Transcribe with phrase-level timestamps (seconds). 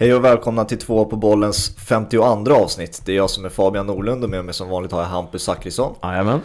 [0.00, 3.02] Hej och välkomna till två på bollens 52 avsnitt.
[3.04, 5.42] Det är jag som är Fabian Norlund och med mig som vanligt har jag Hampus
[5.42, 5.94] Zachrisson.
[6.02, 6.40] Jajamän.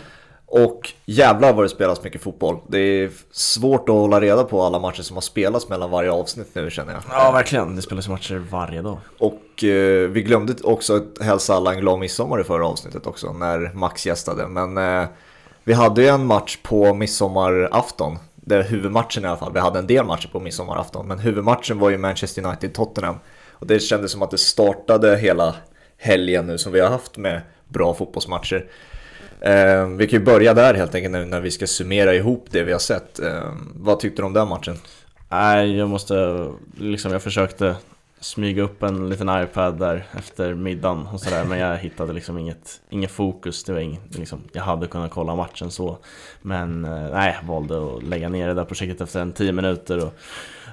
[0.46, 2.58] Och jävlar vad det spelas mycket fotboll.
[2.68, 6.48] Det är svårt att hålla reda på alla matcher som har spelats mellan varje avsnitt
[6.54, 7.02] nu känner jag.
[7.10, 7.76] Ja, verkligen.
[7.76, 8.98] Det spelas matcher varje dag.
[9.20, 13.34] Och eh, vi glömde också att hälsa alla en glad midsommar i förra avsnittet också
[13.34, 14.48] när Max gästade.
[14.48, 15.08] Men eh,
[15.64, 18.18] vi hade ju en match på midsommarafton.
[18.36, 19.54] Det är huvudmatchen i alla fall.
[19.54, 21.08] Vi hade en del matcher på midsommarafton.
[21.08, 23.16] Men huvudmatchen var ju Manchester United-Tottenham.
[23.54, 25.56] Och det kändes som att det startade hela
[25.98, 28.66] helgen nu som vi har haft med bra fotbollsmatcher.
[29.42, 32.64] Eh, vi kan ju börja där helt enkelt nu när vi ska summera ihop det
[32.64, 33.20] vi har sett.
[33.20, 34.78] Eh, vad tyckte du om den matchen?
[35.30, 36.48] Nej, jag måste
[36.78, 37.76] liksom, jag försökte
[38.20, 42.82] smyga upp en liten iPad där efter middagen och sådär men jag hittade liksom inget,
[42.90, 45.98] inget fokus, det var inget, liksom, jag hade kunnat kolla matchen så
[46.42, 50.06] Men eh, nej, jag valde att lägga ner det där projektet efter en 10 minuter
[50.06, 50.14] och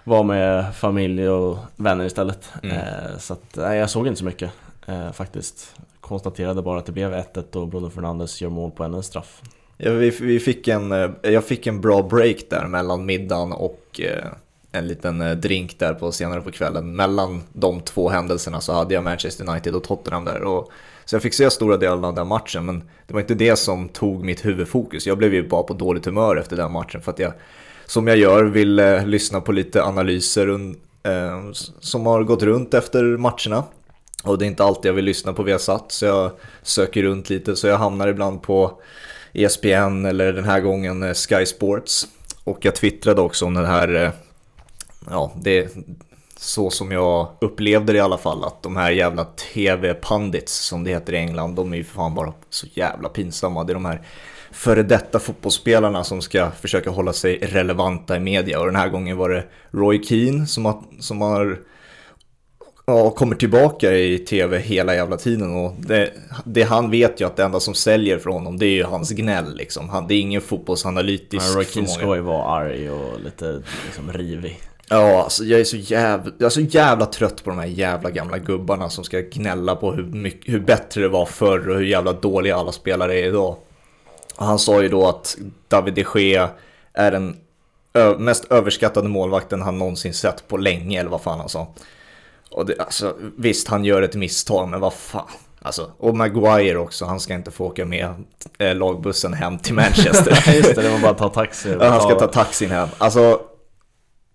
[0.05, 2.77] vara med familj och vänner istället mm.
[2.77, 4.51] eh, Så att, nej, jag såg inte så mycket
[4.87, 9.03] eh, faktiskt Konstaterade bara att det blev 1-1 och Bruno Fernandes gör mål på en
[9.03, 9.43] straff
[9.83, 14.01] Ja, vi, vi fick en, eh, jag fick en bra break där mellan middagen och
[14.01, 14.27] eh,
[14.73, 16.97] en liten eh, drink där på senare på kvällen.
[16.97, 20.43] Mellan de två händelserna så hade jag Manchester United och Tottenham där.
[20.43, 20.73] Och,
[21.05, 23.89] så jag fick se stora delar av den matchen, men det var inte det som
[23.89, 25.07] tog mitt huvudfokus.
[25.07, 27.33] Jag blev ju bara på dåligt humör efter den matchen för att jag,
[27.91, 30.49] som jag gör, vill eh, lyssna på lite analyser
[31.03, 33.65] eh, som har gått runt efter matcherna.
[34.25, 36.31] Och det är inte alltid jag vill lyssna på Viasat, så jag
[36.63, 37.57] söker runt lite.
[37.57, 38.83] Så jag hamnar ibland på
[39.33, 42.07] ESPN eller den här gången eh, Sky Sports.
[42.45, 44.11] Och jag twittrade också om den här eh,
[45.11, 45.69] ja, det är
[46.37, 50.91] så som jag upplevde det i alla fall, att de här jävla TV-pandits som det
[50.91, 53.65] heter i England, de är ju för fan bara så jävla pinsamma.
[53.65, 54.03] Det är de här
[54.53, 59.17] före detta fotbollsspelarna som ska försöka hålla sig relevanta i media och den här gången
[59.17, 61.59] var det Roy Keane som har, som har
[62.87, 66.13] ja, kommer tillbaka i tv hela jävla tiden och det,
[66.45, 69.11] det, han vet ju att det enda som säljer för honom det är ju hans
[69.11, 69.89] gnäll liksom.
[69.89, 74.13] Han, det är ingen fotbollsanalytisk ja, Roy Keane ska ju vara arg och lite liksom
[74.13, 74.61] rivig.
[74.89, 78.11] Ja, alltså jag är så jävla, jag är så jävla trött på de här jävla
[78.11, 81.85] gamla gubbarna som ska gnälla på hur, mycket, hur bättre det var förr och hur
[81.85, 83.57] jävla dåliga alla spelare är idag.
[84.41, 85.37] Han sa ju då att
[85.69, 86.51] David de Gea
[86.93, 87.37] är den
[88.19, 91.75] mest överskattade målvakten han någonsin sett på länge, eller vad fan han sa.
[92.51, 95.29] Och det, alltså, visst, han gör ett misstag, men vad fan.
[95.63, 98.15] Alltså, och Maguire också, han ska inte få åka med
[98.59, 100.53] eh, lagbussen hem till Manchester.
[100.55, 101.77] Just det, det var bara att ta taxi.
[101.81, 102.89] Ja, han ska ta taxin hem.
[102.99, 103.41] Alltså,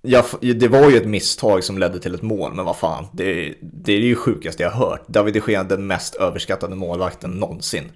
[0.07, 3.07] Ja, det var ju ett misstag som ledde till ett mål, men vad fan.
[3.11, 5.07] Det, det är ju sjukaste jag har hört.
[5.07, 7.91] David de Gea den mest överskattade målvakten någonsin.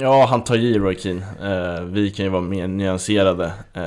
[0.00, 1.22] Ja, han tar i Roy Keane.
[1.42, 3.52] Eh, vi kan ju vara mer nyanserade.
[3.72, 3.82] Eh,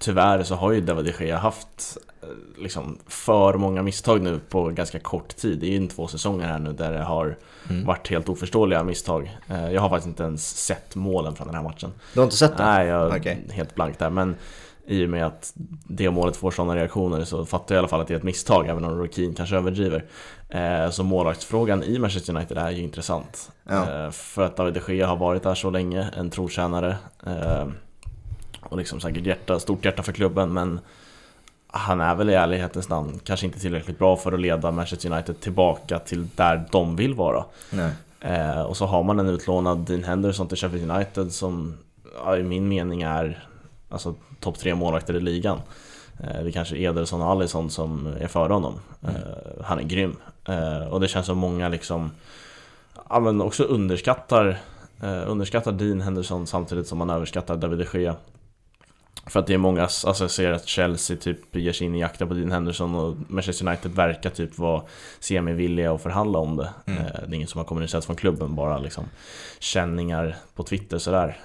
[0.00, 2.28] tyvärr så har ju David de Gea haft eh,
[2.62, 5.58] liksom för många misstag nu på ganska kort tid.
[5.58, 7.36] Det är ju två säsonger här nu där det har
[7.70, 7.84] mm.
[7.84, 9.36] varit helt oförståeliga misstag.
[9.48, 11.92] Eh, jag har faktiskt inte ens sett målen från den här matchen.
[12.12, 12.64] Du har inte sett det?
[12.64, 13.36] Nej, jag är okay.
[13.50, 14.10] helt blank där.
[14.10, 14.36] Men
[14.86, 15.52] i och med att
[15.84, 18.22] det målet får sådana reaktioner så fattar jag i alla fall att det är ett
[18.22, 20.04] misstag även om Rokin kanske överdriver.
[20.48, 23.50] Eh, så målvaktsfrågan i Manchester United är ju intressant.
[23.68, 24.04] Ja.
[24.04, 26.96] Eh, för att David de Gea har varit där så länge, en trotjänare.
[27.26, 27.68] Eh,
[28.60, 30.80] och liksom säkert hjärta, stort hjärta för klubben men
[31.66, 35.40] han är väl i ärlighetens namn kanske inte tillräckligt bra för att leda Manchester United
[35.40, 37.44] tillbaka till där de vill vara.
[38.66, 41.78] och så har man en utlånad Dean Henderson till Sheffield United som
[42.24, 43.46] ja, i min mening är
[43.88, 45.60] alltså topp tre målvakter i ligan.
[46.20, 48.80] Eh, det är kanske Ederson och Alisson som är före honom.
[49.02, 49.16] Mm.
[49.16, 50.16] Eh, han är grym.
[50.44, 52.10] Eh, och det känns som många liksom
[53.08, 54.58] ja, men också underskattar,
[55.26, 58.16] underskattar Dean Henderson samtidigt som man överskattar David de Gea.
[59.26, 62.00] För att det är många, alltså jag ser att Chelsea typ ger sig in i
[62.00, 64.82] jakten på Dean Henderson och Manchester United verkar typ vara
[65.20, 66.68] semi-villiga att förhandla om det.
[66.86, 67.02] Mm.
[67.02, 69.04] Det är ingen som har kommunicerat från klubben, bara liksom
[69.58, 71.36] känningar på Twitter sådär,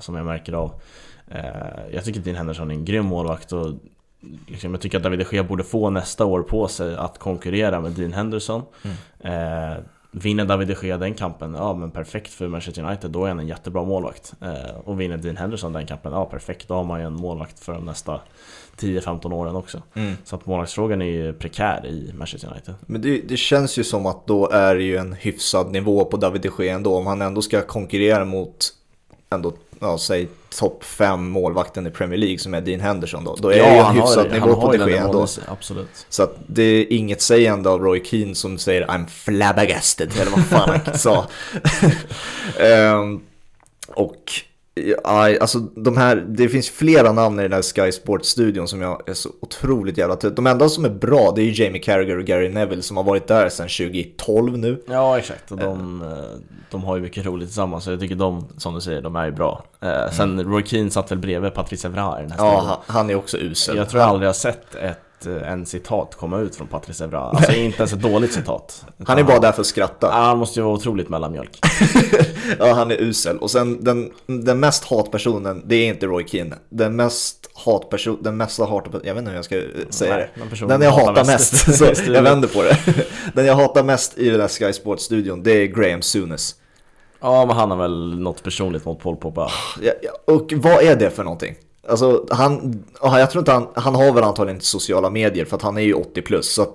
[0.00, 0.80] som jag märker av.
[1.28, 1.44] Eh,
[1.92, 3.74] jag tycker att Dean Henderson är en grym målvakt och
[4.46, 7.80] liksom, jag tycker att David de Gea borde få nästa år på sig att konkurrera
[7.80, 8.62] med Dean Henderson.
[8.82, 8.96] Mm.
[10.22, 13.40] Vinner David de Gea den kampen, ja men perfekt för Manchester United, då är han
[13.40, 14.34] en jättebra målvakt.
[14.40, 17.60] Eh, och vinner Dean Henderson den kampen, ja perfekt, då har man ju en målvakt
[17.60, 18.20] för de nästa
[18.76, 19.82] 10-15 åren också.
[19.94, 20.14] Mm.
[20.24, 22.74] Så att målvaktsfrågan är ju prekär i Manchester United.
[22.80, 26.16] Men det, det, känns ju som att då är det ju en hyfsad nivå på
[26.16, 28.68] David de Gea ändå, om han ändå ska konkurrera mot
[29.30, 30.28] ändå, ja, säg
[30.58, 33.36] topp 5 målvakten i Premier League som är Dean Henderson då.
[33.36, 35.26] Då är ja, det ju en hyfsad nivå på de Gea ändå.
[35.46, 36.06] Absolut.
[36.08, 40.44] Så att det är inget sägande av Roy Keane som säger I'm flabbergasted, eller vad
[40.44, 41.26] fan han sa.
[42.60, 43.22] um,
[43.88, 44.32] och
[45.04, 49.08] Ja, alltså de här, det finns flera namn i den här Sky Sports-studion som jag
[49.08, 50.36] är så otroligt jävla trött.
[50.36, 53.04] De enda som är bra det är ju Jamie Carragher och Gary Neville som har
[53.04, 54.82] varit där sedan 2012 nu.
[54.88, 56.08] Ja exakt, och de, eh,
[56.70, 59.24] de har ju mycket roligt tillsammans så jag tycker de, som du säger, de är
[59.26, 59.64] ju bra.
[59.80, 62.66] Eh, sen Roy Keane satt väl bredvid Patrice Evra i den här Ja, studion.
[62.68, 63.76] han, han är också usel.
[63.76, 67.20] Jag tror jag aldrig har sett ett, eh, en citat komma ut från Patrice Evra.
[67.30, 68.84] Alltså inte ens ett dåligt citat.
[69.06, 70.10] Han är bara där för att skratta.
[70.10, 71.58] Han måste ju vara otroligt mellanmjölk.
[72.58, 73.38] Ja, han är usel.
[73.38, 76.56] Och sen den, den mest hatpersonen, det är inte Roy Keane.
[76.68, 80.30] Den mest hatperson, den mesta hatpersonen, jag vet inte hur jag ska eh, säga Nej,
[80.60, 80.66] det.
[80.66, 82.78] den jag hatar mest så jag vänder på det.
[83.34, 86.54] Den jag hatar mest i den där Sky Sports-studion, det är Graham Souness.
[87.20, 89.50] Ja, men han har väl något personligt mot Paul Pogba.
[89.82, 89.92] Ja,
[90.24, 91.54] Och vad är det för någonting?
[91.88, 95.56] Alltså han, ja, jag tror inte han, han har väl antagligen inte sociala medier för
[95.56, 96.52] att han är ju 80 plus.
[96.54, 96.74] Så att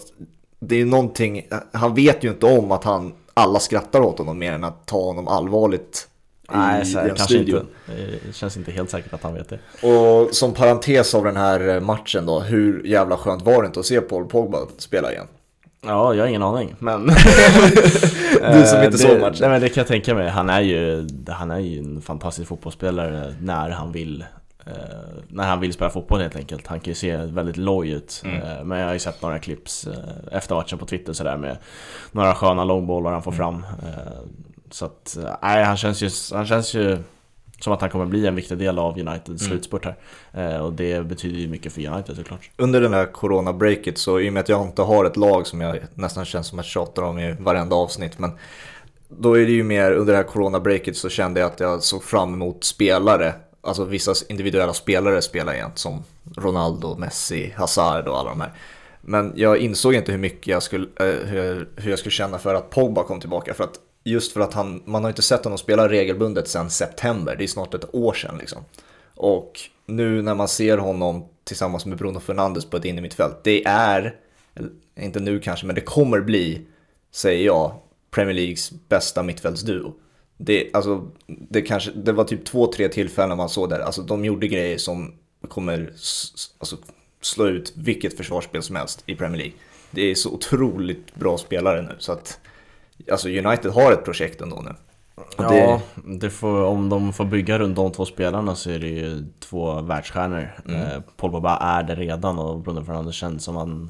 [0.59, 4.51] det är någonting, han vet ju inte om att han, alla skrattar åt honom mer
[4.53, 6.07] än att ta honom allvarligt
[6.53, 7.59] i, Nej, så i här, en kanske studio.
[7.59, 8.19] inte.
[8.27, 9.87] Det känns inte helt säkert att han vet det.
[9.87, 13.85] Och som parentes av den här matchen då, hur jävla skönt var det inte att
[13.85, 15.27] se Paul Pogba spela igen?
[15.85, 17.05] Ja, jag har ingen aning, men...
[18.53, 19.37] Du som inte Eh, såg det, matchen.
[19.41, 20.29] Nej men det kan jag tänka mig.
[20.29, 24.25] Han är ju, han är ju en fantastisk fotbollsspelare när han vill
[25.27, 26.67] när han vill spela fotboll helt enkelt.
[26.67, 28.21] Han kan ju se väldigt loj ut.
[28.25, 28.41] Mm.
[28.41, 29.93] Eh, men jag har ju sett några clips eh,
[30.37, 31.57] efter matchen på Twitter sådär med
[32.11, 33.55] några sköna långbollar han får fram.
[33.83, 34.19] Eh,
[34.71, 36.97] så att, eh, nej han känns ju, han känns ju
[37.59, 39.37] som att han kommer bli en viktig del av Uniteds Mm.
[39.37, 39.95] slutspurt här.
[40.33, 42.49] Eh, och det betyder ju mycket för United såklart.
[42.57, 45.61] Under den här corona-breaket så i och med att jag inte har ett lag som
[45.61, 48.31] jag nästan känns som att tjatar om i varenda avsnitt men
[49.09, 52.03] då är det ju mer under det här corona-breaket så kände jag att jag såg
[52.03, 56.03] fram emot spelare Alltså vissa individuella spelare spelar jämt som
[56.37, 58.51] Ronaldo, Messi, Hazard och alla de här.
[59.01, 62.55] Men jag insåg inte hur mycket jag skulle, eh, hur, hur jag skulle känna för
[62.55, 65.57] att Pogba kom tillbaka för att Just för att han, man har inte sett honom
[65.57, 68.65] spela regelbundet sedan september, det är snart ett år sedan liksom.
[69.15, 74.15] Och nu när man ser honom tillsammans med Bruno Fernandes på ett innermittfält, det är,
[74.99, 76.67] inte nu kanske, men det kommer bli,
[77.11, 77.75] säger jag,
[78.11, 79.93] Premier Leagues bästa mittfältsduo.
[80.43, 84.25] Det, alltså, det, kanske, det var typ två, tre tillfällen man såg där, alltså de
[84.25, 85.13] gjorde grejer som
[85.47, 85.89] kommer
[86.59, 86.77] alltså,
[87.21, 89.53] slå ut vilket försvarsspel som helst i Premier League.
[89.91, 92.39] Det är så otroligt bra spelare nu, så att
[93.11, 94.69] alltså United har ett projekt ändå nu.
[95.37, 98.87] Det- Ja, det får, om de får bygga runt de två spelarna så är det
[98.87, 100.47] ju två världsstjärnor.
[100.67, 100.81] Mm.
[100.81, 103.89] Eh, Paul Pogba är det redan och Bruno Fernandes känns som han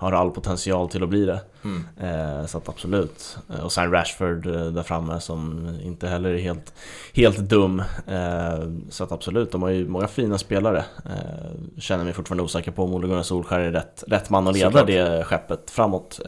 [0.00, 1.40] har all potential till att bli det.
[1.64, 1.84] Mm.
[2.00, 3.38] Eh, så att absolut.
[3.50, 6.74] Eh, Och sen Rashford eh, där framme som inte heller är helt,
[7.14, 7.80] helt dum.
[8.06, 8.60] Eh,
[8.90, 10.84] så att absolut, de har ju många fina spelare.
[11.04, 14.54] Eh, känner mig fortfarande osäker på om Ole Gunnar Solskjaer är rätt, rätt man att
[14.54, 14.86] leda Såklart.
[14.86, 16.20] det skeppet framåt.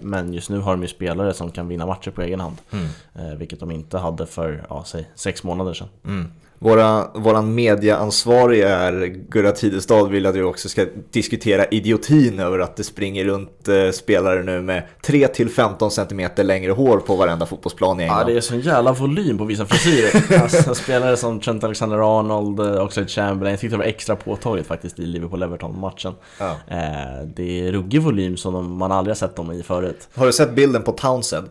[0.00, 2.56] Men just nu har de ju spelare som kan vinna matcher på egen hand.
[2.70, 3.38] Mm.
[3.38, 5.88] Vilket de inte hade för, ja, säg sex månader sedan.
[6.04, 6.32] Mm.
[6.60, 12.76] Våra, våran mediaansvarige är Gurra Tidestad vill att vi också ska diskutera idiotin över att
[12.76, 18.02] det springer runt eh, spelare nu med 3-15 cm längre hår på varenda fotbollsplan i
[18.02, 18.26] Ja, England.
[18.26, 20.38] det är sån jävla volym på vissa frisyrer.
[20.42, 23.52] alltså, spelare som Trent Alexander-Arnold, eh, Oxlade Chamberlain.
[23.52, 26.12] Jag tyckte det var extra påtagligt faktiskt i Liverpool-Everton-matchen.
[26.38, 26.50] Ja.
[26.68, 30.08] Eh, det är ruggig volym som de, man aldrig har sett dem i förut.
[30.14, 31.48] Har du sett bilden på Townsend?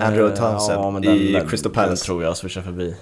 [0.00, 1.90] Andrew Townsend i Crystal Palace.
[1.90, 2.96] Den tror jag swishar förbi.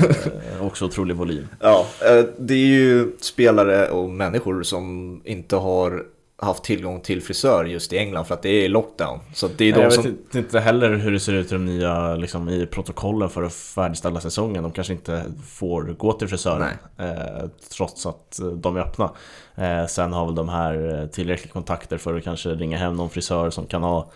[0.00, 1.48] eh, också otrolig volym.
[1.60, 6.02] Ja, eh, det är ju spelare och människor som inte har
[6.36, 9.20] haft tillgång till frisör just i England för att det är lockdown.
[9.34, 10.02] Så det är de jag som...
[10.02, 13.54] vet inte heller hur det ser ut i de nya liksom, i protokollen för att
[13.54, 14.62] färdigställa säsongen.
[14.62, 19.10] De kanske inte får gå till frisören eh, trots att eh, de är öppna.
[19.54, 23.10] Eh, sen har väl de här eh, tillräckliga kontakter för att kanske ringa hem någon
[23.10, 24.10] frisör som kan ha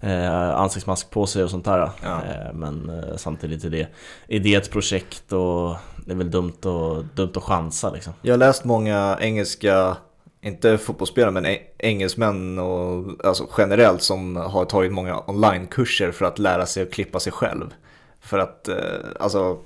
[0.00, 1.90] eh, ansiktsmask på sig och sånt där.
[2.02, 2.22] Ja.
[2.22, 3.88] Eh, men eh, samtidigt är det,
[4.28, 5.76] är det ett projekt och
[6.06, 8.12] det är väl dumt att, dumt att chansa liksom.
[8.22, 9.96] Jag har läst många engelska,
[10.40, 16.66] inte fotbollsspelare, men engelsmän och alltså generellt som har tagit många onlinekurser för att lära
[16.66, 17.74] sig att klippa sig själv.
[18.20, 18.76] För att eh,
[19.20, 19.58] alltså,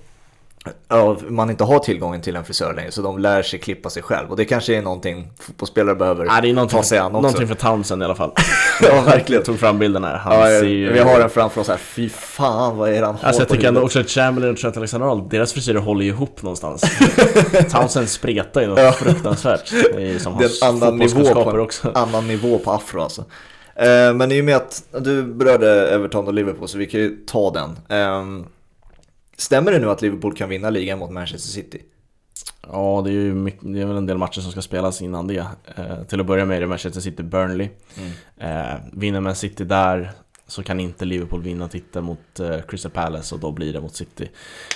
[1.28, 4.30] man inte har tillgången till en frisör längre så de lär sig klippa sig själv.
[4.30, 7.20] Och det kanske är någonting fotbollsspelare behöver Ja, det är ta sig an också.
[7.20, 8.32] någonting för Townsend i alla fall.
[8.82, 9.38] Ja, verkligen.
[9.38, 10.16] Jag tog fram bilden här.
[10.16, 10.92] Han Ja, ser ju...
[10.92, 13.80] vi har den framför oss här, fy fan vad är han Alltså jag tycker ändå
[13.80, 16.82] också att Chamberlain och Trent Alexander-Arnold, deras frisyrer håller ju ihop någonstans.
[17.72, 18.92] Townsend spretar ju något Ja.
[18.92, 19.70] fruktansvärt.
[19.94, 21.90] Det är som Det är annan nivå, på, också.
[21.94, 23.24] annan nivå på afro alltså.
[23.76, 27.16] Eh, men i och med att du berörde Everton och Liverpool så vi kan ju
[27.26, 27.76] ta den.
[29.40, 31.82] Eh, stämmer det nu att Liverpool kan vinna ligan mot Manchester City?
[32.72, 35.26] Ja, det är ju mycket, det är väl en del matcher som ska spelas innan
[35.26, 35.46] det.
[35.76, 37.68] Eh, till att börja med är det Manchester City-Burnley.
[37.96, 38.10] Mm.
[38.36, 40.10] Eh, vinner Man City där
[40.46, 43.96] så kan inte Liverpool vinna titeln mot eh, Crystal Palace och då blir det mot
[43.96, 44.30] City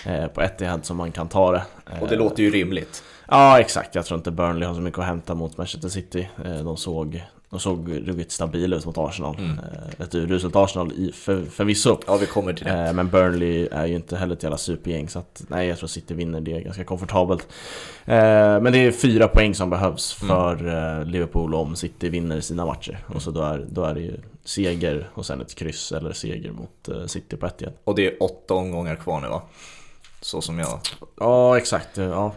[0.06, 1.62] eh, på Etihad som man kan ta det.
[2.00, 3.02] Och det låter ju rimligt.
[3.28, 3.94] Ja, exakt.
[3.94, 6.28] Jag tror inte Burnley har så mycket att hämta mot Manchester City.
[6.64, 9.37] De såg de såg ruggigt stabila ut mot Arsenal.
[9.38, 9.58] Mm.
[9.99, 11.99] Ett uruselt Arsenal i, för, förvisso.
[12.06, 12.92] Ja, vi kommer till det.
[12.92, 16.14] Men Burnley är ju inte heller ett jävla supergäng så att nej, jag tror City
[16.14, 17.46] vinner det ganska komfortabelt.
[18.04, 20.37] Men det är fyra poäng som behövs mm.
[20.37, 21.08] för mm.
[21.08, 22.99] Liverpool om City vinner sina matcher.
[23.06, 26.52] Och så då är, då är det ju seger och sen ett kryss eller seger
[26.52, 27.75] mot City på ett igen.
[27.84, 29.42] Och det är åtta omgångar kvar nu va?
[30.20, 30.80] Så som jag...
[31.20, 31.96] Ja, exakt.
[31.96, 32.32] Ja.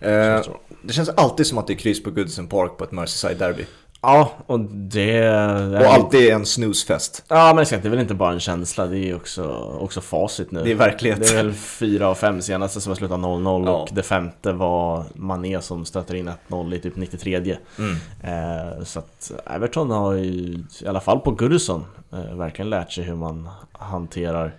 [0.00, 0.42] Eh,
[0.82, 3.64] det känns alltid som att det är kryss på Goodison Park på ett Merseyside-derby.
[4.06, 5.30] Ja, och det...
[5.70, 7.24] Och alltid en snusfest.
[7.28, 7.82] Ja, men exakt.
[7.82, 9.44] Det är väl inte bara en känsla, det är också,
[9.80, 10.62] också facit nu.
[10.64, 11.20] Det är verklighet.
[11.20, 13.72] Det är väl fyra av fem senaste som har slutat 0-0 ja.
[13.72, 17.96] och det femte var Mané som stöter in 1-0 i typ 93 mm.
[18.22, 23.04] eh, Så att Everton har ju, i alla fall på Goodison, eh, verkligen lärt sig
[23.04, 24.54] hur man hanterar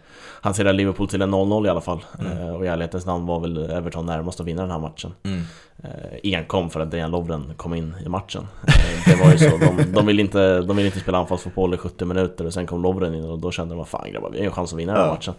[0.48, 2.06] hanterar Liverpool till en 0-0 i alla fall.
[2.20, 2.38] Mm.
[2.38, 5.14] Eh, och i ärlighetens namn var väl Everton närmast att vinna den här matchen.
[5.24, 5.44] Mm.
[5.84, 8.48] Eh, enkom för att Dejan Lovren kom in i matchen.
[8.68, 11.78] Eh, det var ju så, de, de, vill inte, de vill inte spela anfallsfotboll i
[11.78, 14.46] 70 minuter och sen kom Lovren in och då kände de fan grabbar, vi har
[14.46, 15.34] en chans att vinna den här matchen.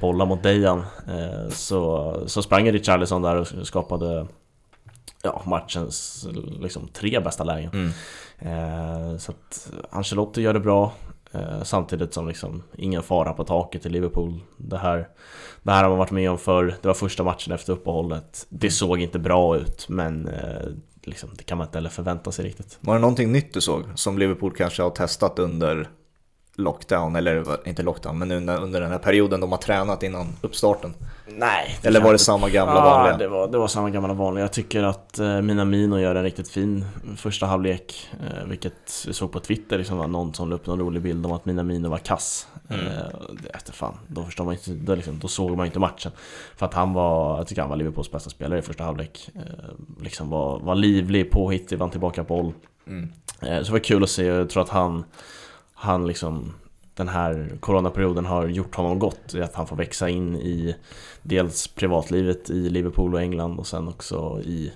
[0.00, 0.84] Bolla mot Dejan.
[1.50, 4.26] Så, så sprang Richarlison där och skapade
[5.22, 6.26] ja, matchens
[6.60, 7.70] liksom, tre bästa lägen.
[7.72, 9.18] Mm.
[9.18, 10.92] Så att Ancelotti gör det bra.
[11.32, 14.40] Eh, samtidigt som liksom ingen fara på taket i Liverpool.
[14.56, 15.08] Det här,
[15.62, 18.46] det här har man varit med om för Det var första matchen efter uppehållet.
[18.48, 20.68] Det såg inte bra ut men eh,
[21.02, 22.78] liksom, det kan man inte heller förvänta sig riktigt.
[22.80, 25.88] Var det någonting nytt du såg som Liverpool kanske har testat under
[26.60, 30.94] lockdown, eller inte lockdown, men under, under den här perioden de har tränat innan uppstarten?
[31.26, 31.78] Nej.
[31.82, 33.16] Eller var det samma gamla ja, vanliga?
[33.16, 34.44] Det var, det var samma gamla vanliga.
[34.44, 36.84] Jag tycker att eh, Minamino gör en riktigt fin
[37.16, 38.10] första halvlek.
[38.20, 41.26] Eh, vilket vi såg på Twitter, liksom, var någon som la upp någon rolig bild
[41.26, 42.46] om att Minamino var kass.
[42.68, 42.86] Mm.
[42.86, 42.92] Eh,
[43.66, 46.12] det, fan, då, förstår man inte, då, liksom, då såg man inte matchen.
[46.56, 49.30] För att han var, jag tycker han var Liverpools bästa spelare i första halvlek.
[49.34, 52.52] Eh, liksom var, var livlig, påhittig, vann tillbaka boll.
[52.86, 53.12] Mm.
[53.42, 55.04] Eh, så det var kul att se, jag tror att han
[55.80, 56.52] han liksom
[56.94, 60.76] den här coronaperioden har gjort honom gott i att han får växa in i
[61.22, 64.72] dels privatlivet i Liverpool och England och sen också i,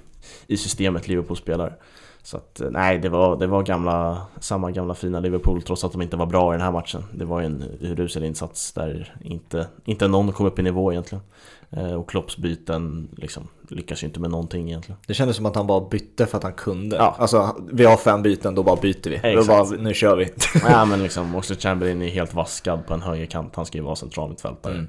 [0.47, 1.77] i systemet Liverpool spelar.
[2.23, 5.93] Så att eh, nej, det var, det var gamla, samma gamla fina Liverpool trots att
[5.93, 7.05] de inte var bra i den här matchen.
[7.13, 11.25] Det var ju en urusel insats där inte, inte någon kom upp i nivå egentligen.
[11.71, 14.99] Eh, och Klopps byten liksom, lyckas ju inte med någonting egentligen.
[15.07, 16.97] Det kändes som att han bara bytte för att han kunde.
[16.97, 17.17] Ja.
[17.19, 19.21] Alltså, vi har fem byten, då bara byter vi.
[19.23, 19.49] Exakt.
[19.49, 20.33] Bara, nu kör vi.
[20.69, 23.57] ja men liksom, också Chamberlain är helt vaskad på en högerkant.
[23.57, 24.75] Han ska ju vara centralmittfältare.
[24.75, 24.89] Mm.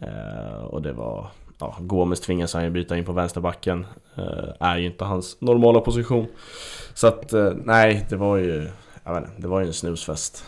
[0.00, 1.26] Eh, och det var...
[1.58, 3.86] Ja, Gomes tvingas han ju byta in på vänsterbacken.
[4.16, 6.26] Eh, är ju inte hans normala position.
[6.94, 8.68] Så att, eh, nej, det var ju...
[9.04, 10.44] Jag vet inte, det var ju en snusfest.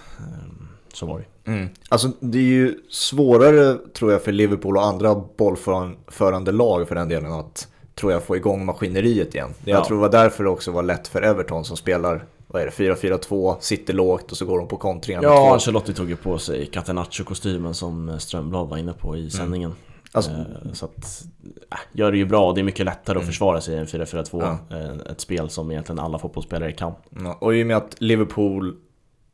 [0.97, 1.69] Så var det mm.
[1.89, 7.09] Alltså det är ju svårare tror jag för Liverpool och andra bollförande lag för den
[7.09, 9.51] delen att tror jag få igång maskineriet igen.
[9.65, 9.85] Jag ja.
[9.85, 12.95] tror det var därför det också var lätt för Everton som spelar vad är det,
[12.95, 15.23] 4-4-2, sitter lågt och så går de på kontringar.
[15.23, 19.31] Ja, Ancelotti tog ju på sig Catenaccio-kostymen som Strömblad var inne på i mm.
[19.31, 19.71] sändningen.
[19.71, 19.79] Mm.
[20.13, 21.25] Alltså, eh, så att,
[21.73, 23.27] äh, gör det ju bra, det är mycket lättare att mm.
[23.27, 24.77] försvara sig i en 4-4-2 ja.
[24.77, 26.93] Eh, ett spel som egentligen alla fotbollsspelare kan
[27.25, 28.77] ja, Och i och med att Liverpool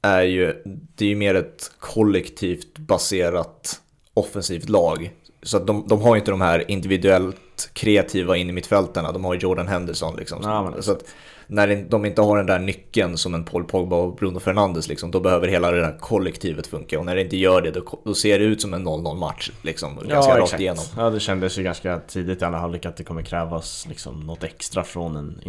[0.02, 3.80] är ju, det är ju mer ett kollektivt baserat
[4.14, 5.12] offensivt lag.
[5.42, 9.24] Så att de, de har ju inte de här individuellt kreativa in i mittfältarna, de
[9.24, 10.40] har ju Jordan Henderson liksom.
[10.42, 11.04] Ja, så att
[11.52, 15.10] när de inte har den där nyckeln som en Paul Pogba och Bruno Fernandes, liksom,
[15.10, 16.98] då behöver hela det där kollektivet funka.
[16.98, 19.50] Och när det inte gör det, då, då ser det ut som en 0-0 match.
[19.62, 20.84] Liksom, ganska ja, rakt igenom.
[20.96, 24.44] Ja, det kändes ju ganska tidigt i alla halvlek att det kommer krävas liksom, något
[24.44, 25.40] extra från en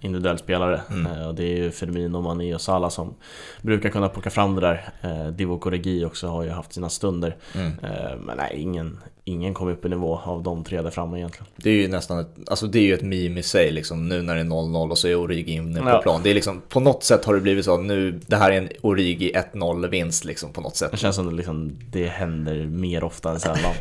[0.00, 0.80] individuell spelare.
[0.90, 1.12] Mm.
[1.12, 3.14] Eh, och det är ju Firmino, Mané och Salah som
[3.62, 4.92] brukar kunna plocka fram det där.
[5.02, 7.36] Eh, Divock Origi också har ju haft sina stunder.
[7.54, 7.72] Mm.
[7.82, 8.98] Eh, men nej, ingen,
[9.28, 11.46] ingen kom upp i nivå av de tre där framme egentligen.
[11.56, 14.22] Det är ju nästan ett, alltså det är ju ett meme i sig liksom, nu
[14.22, 16.02] när det är 0-0 och så är Origi inne på ja.
[16.02, 16.20] plan.
[16.24, 18.58] Det är liksom, på något sätt har det blivit så att nu, det här är
[18.58, 20.90] en Origi 1-0 vinst liksom på något sätt.
[20.90, 23.74] Det känns som att liksom, det händer mer ofta än sällan.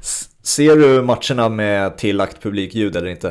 [0.42, 3.28] Ser du matcherna med tillagt publikljud eller inte?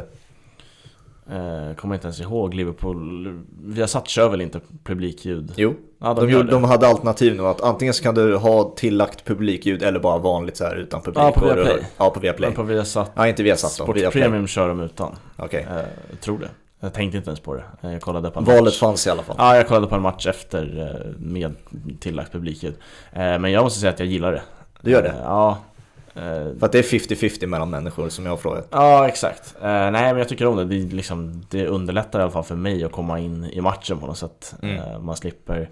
[1.30, 3.44] Eh, kommer inte ens ihåg Liverpool.
[3.66, 5.54] Vi har satt kör väl inte publikljud?
[5.58, 8.74] Jo, ja, de, de, gjorde, de, hade alternativ nu att antingen så kan du ha
[8.76, 11.24] tillagt publikljud eller bara vanligt så här utan publik.
[11.24, 11.84] Ja, på Viaplay.
[11.98, 12.50] Ja, på Viaplay.
[12.50, 13.12] Men på Viasat.
[13.16, 13.84] Ja, inte Viasat då.
[13.84, 15.16] Sport Premium kör de utan.
[15.36, 15.68] Okej.
[15.70, 15.80] Okay.
[15.80, 15.86] Eh,
[16.22, 16.50] tror det.
[16.80, 17.64] Jag tänkte inte ens på det.
[17.82, 18.80] Eh, jag kollade på en Valet match.
[18.80, 19.36] fanns i alla fall.
[19.40, 21.56] Ja, jag kollade på en match efter eh, med
[22.00, 22.76] tillagt publikljud.
[23.14, 24.42] Men jag måste säga att jag gillar det.
[24.82, 25.16] Du gör det?
[25.24, 25.69] Ja, Eh,
[26.14, 28.68] För att det är 50-50 mellan människor som jag har frågat.
[28.72, 29.56] Ja, exakt.
[29.56, 30.66] Uh, nej, men jag tycker om det.
[30.66, 34.08] Det, liksom, det underlättar i alla fall för mig att komma in i matchen på
[34.08, 34.56] något sätt.
[34.62, 34.76] Mm.
[34.76, 35.70] Uh, man slipper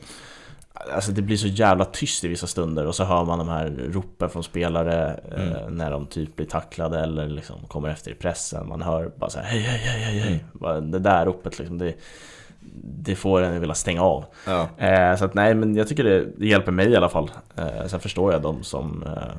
[0.93, 3.89] Alltså det blir så jävla tyst i vissa stunder och så hör man de här
[3.91, 5.53] ropen från spelare Mm.
[5.53, 8.67] eh, när de typ blir tacklade eller liksom kommer efter i pressen.
[8.67, 10.45] Man hör bara så här hej hej hej hej hej.
[10.61, 10.91] Mm.
[10.91, 11.93] Det där ropet liksom, det,
[12.83, 14.25] det får en att vilja stänga av.
[14.45, 14.67] Ja.
[14.77, 17.31] Eh, så att nej, men jag tycker det, det hjälper mig i alla fall.
[17.55, 19.37] Eh, sen förstår jag de som eh,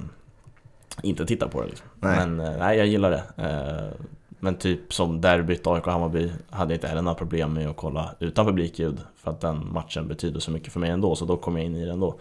[1.02, 1.86] inte tittar på det liksom.
[2.00, 2.26] Nej.
[2.26, 3.22] Men eh, nej, jag gillar det.
[3.36, 4.06] Eh,
[4.40, 8.46] men typ som derbyt AIK-Hammarby hade jag inte heller några problem med att kolla utan
[8.46, 9.00] publikljud.
[9.16, 11.76] För att den matchen betyder så mycket för mig ändå, så då kom jag in
[11.76, 12.18] i det ändå.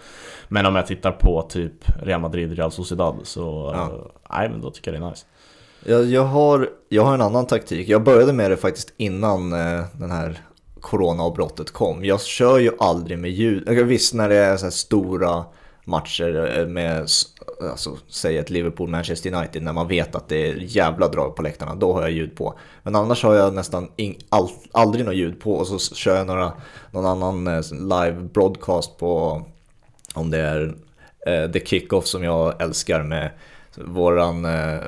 [0.48, 3.90] Men om jag tittar på typ Real Madrid, Real Sociedad så Ja.
[4.30, 5.26] nej, men då tycker jag det är nice.
[5.86, 7.90] Jag, jag, har, jag har en annan taktik.
[7.90, 10.40] Jag började med det faktiskt innan eh, den här
[10.82, 12.06] coronaavbrottet kom.
[12.06, 13.70] Jag kör ju aldrig med ljud.
[13.70, 15.46] Visst när det är så här stora
[15.86, 17.10] matcher eh, med,
[17.62, 21.76] alltså, säg ett Liverpool-Manchester United, när man vet att det är jävla drag på läktarna,
[21.76, 22.60] då har jag ljud på.
[22.84, 26.28] Men annars har jag nästan ing, all, aldrig något ljud på och så kör jag
[26.28, 26.54] några,
[26.92, 29.42] någon annan eh, live broadcast på,
[30.14, 30.76] om det är
[31.28, 33.32] eh, The Kickoff som jag älskar med
[33.76, 34.80] våran eh,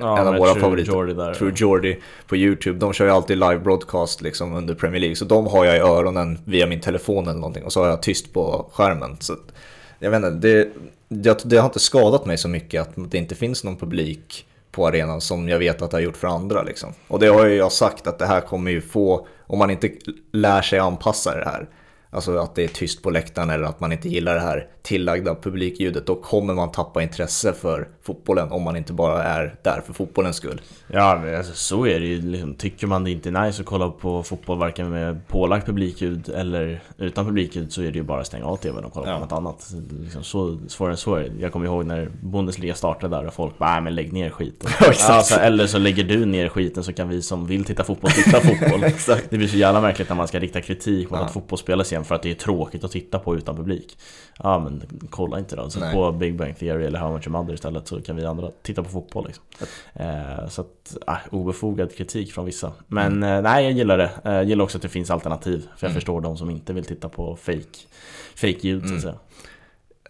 [0.00, 1.34] Ja, en av våra True favoriter, Geordie där.
[1.34, 2.78] True Geordie på YouTube.
[2.78, 5.16] De kör ju alltid live broadcast liksom under Premier League.
[5.16, 7.64] Så de har jag i öronen via min telefon eller någonting.
[7.64, 9.16] Och så har jag tyst på skärmen.
[9.20, 9.36] Så
[9.98, 10.68] jag vet inte, det,
[11.08, 14.86] det, det har inte skadat mig så mycket att det inte finns någon publik på
[14.86, 16.62] arenan som jag vet att det har gjort för andra.
[16.62, 16.92] Liksom.
[17.08, 19.90] Och det har ju jag sagt att det här kommer ju få, om man inte
[20.32, 21.68] lär sig anpassa det här,
[22.16, 25.34] alltså att det är tyst på läktaren eller att man inte gillar det här tillagda
[25.34, 29.92] publikljudet, då kommer man tappa intresse för fotbollen om man inte bara är där för
[29.92, 30.60] fotbollens skull.
[30.92, 32.22] Ja, alltså, så är det ju.
[32.22, 36.28] Liksom, tycker man det inte är nice att kolla på fotboll varken med pålagt publikljud
[36.28, 39.14] eller utan publikljud så är det ju bara att stänga av TVn och kolla Ja.
[39.14, 39.70] på något annat.
[40.02, 41.32] Liksom, så svårare än så är det.
[41.40, 44.70] Jag kommer ihåg när Bundesliga startade där och folk bara "Nej, men lägg ner skiten.
[45.08, 48.40] Alltså, eller så lägger du ner skiten så kan vi som vill titta fotboll titta
[48.40, 48.80] fotboll.
[49.30, 51.26] Det blir så jävla märkligt när man ska rikta kritik mot Ja.
[51.26, 53.98] att fotboll spelas igen för att det är tråkigt att titta på utan publik.
[54.42, 55.94] Ja men kolla inte då, så Nej.
[55.94, 58.88] på Big Bang Theory eller How Much Mother istället så kan vi andra titta på
[58.88, 59.44] fotboll liksom.
[59.94, 62.72] Eh, så att, äh, obefogad kritik från vissa.
[62.86, 64.10] Men eh, nej, jag gillar det.
[64.24, 65.60] Eh, Jag gillar också att det finns alternativ.
[65.76, 65.94] För jag Mm.
[65.94, 67.78] förstår de som inte vill titta på fake,
[68.34, 68.96] fake ljud så Mm.
[68.96, 69.14] att säga.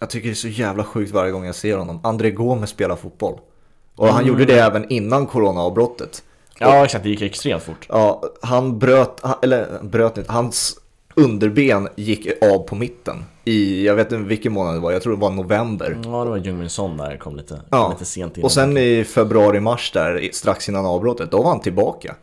[0.00, 2.00] Jag tycker det är så jävla sjukt varje gång jag ser honom.
[2.02, 3.38] André Gomes spelar fotboll.
[3.96, 4.28] Och han Mm.
[4.28, 6.22] gjorde det även innan coronaavbrottet.
[6.61, 7.87] Ja exakt, det gick extremt fort.
[7.88, 10.78] Ja, han bröt, han- eller bröt inte, hans
[11.16, 13.24] underben gick av på mitten.
[13.44, 15.98] I, jag vet inte vilken månad det var, jag tror det var november.
[16.05, 17.88] Ja det var Jungmin Son där, kom lite, Ja.
[17.92, 18.44] lite sent in.
[18.44, 22.14] Och sen i februari-mars där, strax innan avbrottet, då var han tillbaka.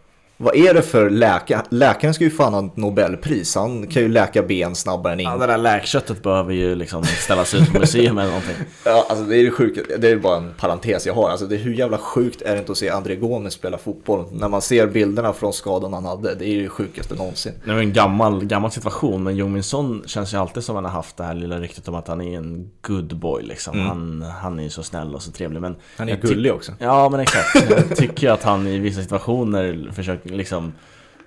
[0.43, 1.61] Vad är det för läkare?
[1.69, 5.29] Läkaren ska ju fan ha ett Nobelpris, han kan ju läka ben snabbare än Ja,
[5.29, 5.39] ingen.
[5.39, 8.55] det där läkköttet behöver ju liksom ställas ut på museum eller någonting.
[8.85, 11.29] Ja, alltså det är det sjuka, det är bara en parentes jag har.
[11.29, 14.25] Alltså det är hur jävla sjukt är det inte att se André Gomes spela fotboll?
[14.31, 17.51] När man ser bilderna från skadan han hade, det är ju det sjukaste någonsin.
[17.65, 20.91] Det var en gammal, gammal situation, men Jungmin Son känns ju alltid som han har
[20.91, 23.73] haft det här lilla ryktet om att han är en good boy liksom.
[23.75, 23.87] Mm.
[23.87, 26.71] Han, han är ju så snäll och så trevlig men Han är gullig också.
[26.79, 30.73] Ja men exakt, jag tycker att han i vissa situationer försöker liksom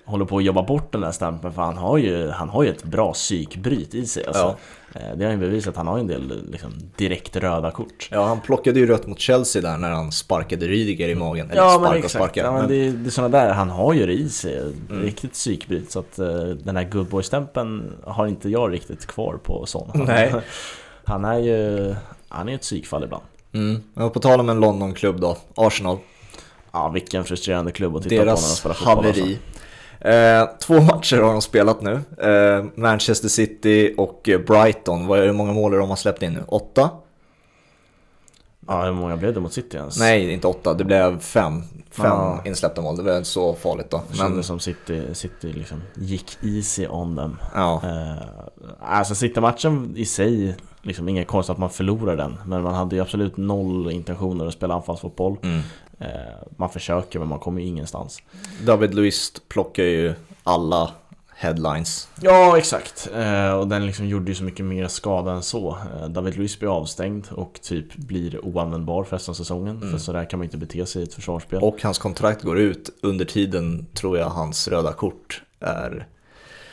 [0.05, 2.69] Håller på att jobba bort den där stämpeln för han har ju, han har ju
[2.69, 4.55] ett bra psykbryt i sig alltså.
[4.95, 8.41] Eh, Det har ju bevisat han har en del liksom, direkt röda kort Ja, han
[8.41, 11.51] plockade ju rött mot Chelsea där när han sparkade Rydiger i magen.
[11.51, 12.39] Eller Ja sparka men och exakt, sparka.
[12.41, 15.33] ja, men men- det, det är sådana där, han har ju det i sig, riktigt
[15.33, 16.27] psykbryt Så att eh,
[16.63, 20.33] den här good boy-stämpeln har inte jag riktigt kvar på sån han, Nej.
[21.05, 21.95] han är ju,
[22.29, 23.81] han är ett psykfall ibland Mm.
[23.93, 25.97] Men på tal om en Londonklubb då, Arsenal.
[26.71, 29.21] Ja vilken frustrerande klubb att titta på när de Deras spelar fotboll alltså.
[29.21, 29.39] haveri.
[29.99, 31.99] Eh, två matcher har de spelat nu.
[32.21, 35.07] Eh, Manchester City och Brighton.
[35.07, 36.43] Vad är, hur många mål de har släppt in nu?
[36.47, 36.89] Åtta?
[38.67, 39.99] Ja hur många blev det mot City ens?
[39.99, 40.73] Nej, inte åtta.
[40.73, 41.63] Det blev fem.
[41.91, 42.41] Fem Ja.
[42.45, 42.97] insläppta mål.
[42.97, 44.01] Det var inte så farligt då.
[44.11, 47.37] Det Men, som City, City liksom gick easy on dem.
[47.55, 47.81] ja.
[47.83, 48.27] Eh,
[48.81, 52.37] alltså City-matchen i sig, liksom inget konstigt att man förlorar den.
[52.45, 55.37] Men man hade ju absolut noll intentioner att spela anfallsfotboll.
[55.43, 55.61] Mm.
[55.99, 56.07] Eh,
[56.57, 58.21] man försöker men man kommer ju ingenstans.
[58.65, 60.13] David Luiz plockar ju
[60.43, 60.91] alla
[61.37, 62.07] headlines.
[62.21, 63.09] Ja, exakt.
[63.15, 65.69] Eh, och den liksom gjorde ju så mycket mer skada än så.
[65.69, 69.77] Eh, David Luiz blir avstängd och typ blir oanvändbar för resten av säsongen.
[69.77, 69.91] Mm.
[69.91, 71.63] För så där kan man inte bete sig i ett försvarsspel.
[71.63, 72.89] Och hans kontrakt går ut.
[73.01, 76.07] Under tiden tror jag hans röda kort är...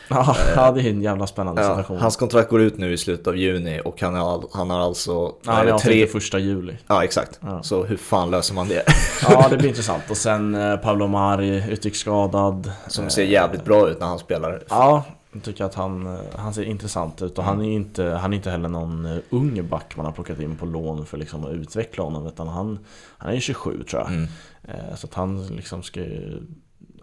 [0.08, 1.96] ja, ja, det är en jävla spännande Ja, situation.
[1.98, 5.12] hans kontrakt går ut nu i slutet av juni och han all- han har alltså...
[5.12, 6.06] ja, är han är tre...
[6.06, 6.76] första juli.
[6.86, 7.38] Ja, exakt.
[7.42, 7.62] Ja.
[7.62, 8.82] Så hur fan löser man det?
[9.28, 10.02] Ja, det blir intressant.
[10.10, 12.72] Och sen eh, Pablo Mari, uttrycksskadad.
[12.88, 14.62] Som Eh, ser jävligt bra ut när han spelar.
[14.68, 18.04] Ja, jag tycker att han, eh, han ser intressant ut och han är ju inte,
[18.04, 21.18] han är inte heller någon eh, ung back man har plockat in på lån för
[21.18, 22.78] liksom att utveckla honom utan han,
[23.18, 24.10] han är ju 27 tror jag.
[24.10, 24.28] Mm.
[24.64, 26.00] Eh, Så att han liksom ska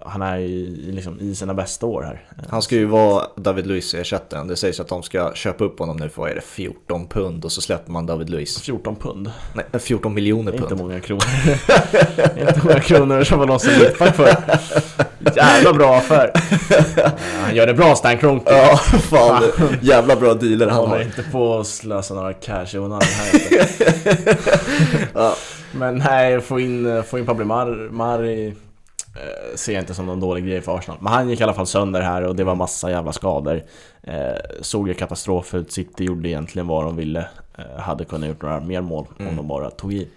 [0.05, 2.25] han är i, liksom, i sina bästa år här.
[2.49, 4.47] Han ska ju vara David Luiz-ersättaren.
[4.47, 7.45] Det sägs att de ska köpa upp honom nu för, vad är det, 14 pund
[7.45, 8.61] och så släpper man David Luiz.
[8.61, 9.31] 14 pund.
[9.53, 10.81] Nej, 14 miljoner Det är inte pund.
[10.81, 11.23] många kronor.
[12.39, 14.29] inte många kronor som man låser mittback för.
[15.35, 16.31] Jävla bra affär.
[17.45, 18.51] Han gör det bra Stan Kroenke.
[18.57, 19.43] Ja, fan.
[19.81, 21.01] Jävla bra dealer han har.
[21.01, 24.37] inte på att slösa några cash i onödan här inte.
[25.13, 25.35] Ja.
[25.71, 28.53] Men nej, få in, få in Pablo Mar, Mari
[29.15, 30.97] eh, ser jag inte som någon dålig grej för Arsenal.
[31.01, 33.61] Men han gick i alla fall sönder här och det var massa jävla skador.
[34.03, 34.13] Eh,
[34.61, 35.71] såg ju katastrof ut.
[35.71, 37.27] City gjorde egentligen vad de ville.
[37.57, 39.35] Eh, hade kunnat gjort några mer mål om Mm.
[39.35, 40.07] de bara tog i.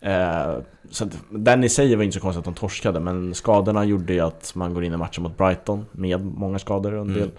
[0.00, 0.54] Eh,
[0.90, 4.12] så att, den i sig var inte så konstigt att de torskade men skadorna gjorde
[4.12, 7.20] ju att man går in i matchen mot Brighton med många skador och en Mm.
[7.20, 7.30] del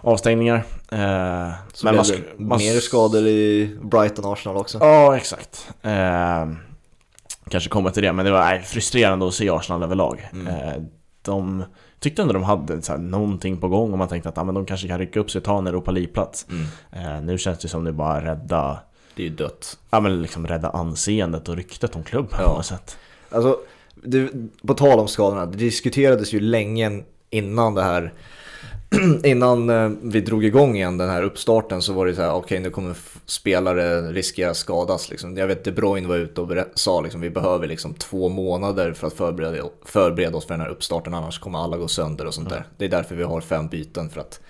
[0.00, 0.56] avstängningar.
[0.92, 1.96] Eh, Så men
[2.38, 4.78] man, mer skador i Brighton-Arsenal också.
[4.80, 5.68] Ja, exakt.
[7.50, 10.28] Kanske kommer till det, men det var nej, frustrerande att se Arsenal överlag.
[10.32, 10.46] Mm.
[10.46, 10.82] Eh,
[11.22, 11.64] de
[12.00, 14.54] tyckte ändå de hade så här, någonting på gång och man tänkte att ah, men
[14.54, 16.46] de kanske kan rycka upp sig och ta en Europa League-plats.
[16.50, 16.66] Mm.
[17.16, 18.78] Eh, nu känns det som det bara rädda,
[19.14, 19.78] Det är ju dött.
[19.90, 22.48] ja, men liksom rädda anseendet och ryktet om klubben Ja.
[22.48, 22.98] på något sätt.
[23.30, 23.56] Alltså,
[23.94, 24.30] det,
[24.66, 28.12] på tal om skadorna, det diskuterades ju länge innan det här
[29.24, 32.60] Innan eh, vi drog igång igen den här uppstarten så var det så här, okej
[32.60, 32.94] nu kommer
[33.26, 35.10] spelare riskera att skadas.
[35.10, 35.36] Liksom.
[35.36, 39.06] Jag vet De Bruyne var ute och sa liksom, vi behöver liksom två månader för
[39.06, 42.48] att förbereda, förbereda oss för den här uppstarten annars kommer alla gå sönder och sånt
[42.48, 42.64] där.
[42.76, 44.40] Det är därför vi har fem byten för att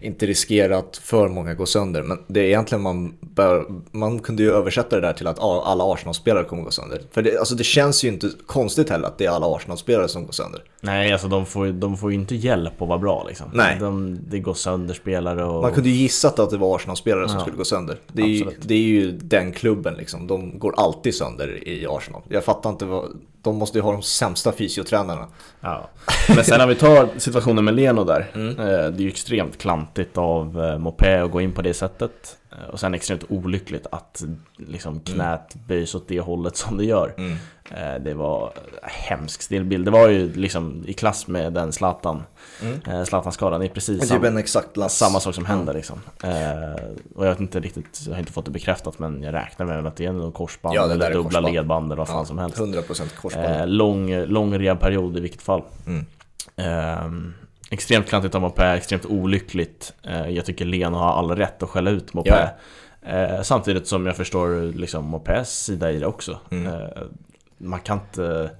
[0.00, 2.02] inte riskera att för många går sönder.
[2.02, 5.84] Men det är egentligen man bör, man kunde ju översätta det där till att alla
[5.92, 7.02] Arsenal-spelare kommer gå sönder.
[7.10, 10.24] För det, alltså det känns ju inte konstigt heller att det är alla Arsenal-spelare som
[10.26, 10.62] går sönder.
[10.80, 13.46] Nej, alltså de får, de får ju inte hjälp att vara bra liksom.
[13.54, 13.76] Nej.
[13.80, 15.62] De, det går sönder spelare och...
[15.62, 17.40] Man kunde ju gissat att det var Arsenal-spelare som Ja.
[17.40, 17.96] skulle gå sönder.
[18.12, 20.26] Det är, ju, det är ju den klubben liksom.
[20.26, 22.22] De går alltid sönder i Arsenal.
[22.28, 23.10] Jag fattar inte vad...
[23.44, 25.26] De måste ju ha de sämsta fysiotränarna.
[25.60, 25.88] Ja.
[26.28, 28.30] Men sen när vi tar situationen med Leno där.
[28.34, 28.48] Mm.
[28.58, 32.36] eh, Det är ju extremt klantigt av eh, Mopé att gå in på det sättet.
[32.52, 34.22] Eh, Och sen extremt olyckligt att
[34.56, 37.14] liksom knät böjs åt det hållet som det gör.
[37.16, 37.36] Mm.
[37.70, 39.84] Eh, Det var hemsk stillbild.
[39.84, 42.22] Det var ju liksom i klass med den Zlatan.
[42.62, 42.80] Mm.
[42.88, 43.60] Eh, Zlatan-skadan.
[43.60, 46.00] Det är precis Typ samma, exakt samma sak som händer liksom.
[46.22, 49.66] Eh, Och jag vet inte riktigt, jag har inte fått det bekräftat men jag räknar
[49.66, 51.54] med att det är något korsband Ja, eller dubbla korsband.
[51.54, 52.58] ledband eller vad fan Ja, som helst.
[52.58, 53.68] 100% korsband.
[53.72, 55.62] Lång, lång rehabperiod i vilket fall.
[55.86, 56.06] Mm.
[56.56, 57.34] Ehm,
[57.70, 59.92] extremt klantigt av Mopé, extremt olyckligt.
[60.28, 62.30] Jag tycker Leno har all rätt att skälla ut Mopé.
[62.30, 63.42] Ja.
[63.42, 66.38] Samtidigt som jag förstår liksom Mopés sida i det också.
[66.50, 66.72] Mm.
[67.64, 68.50] Man kan inte...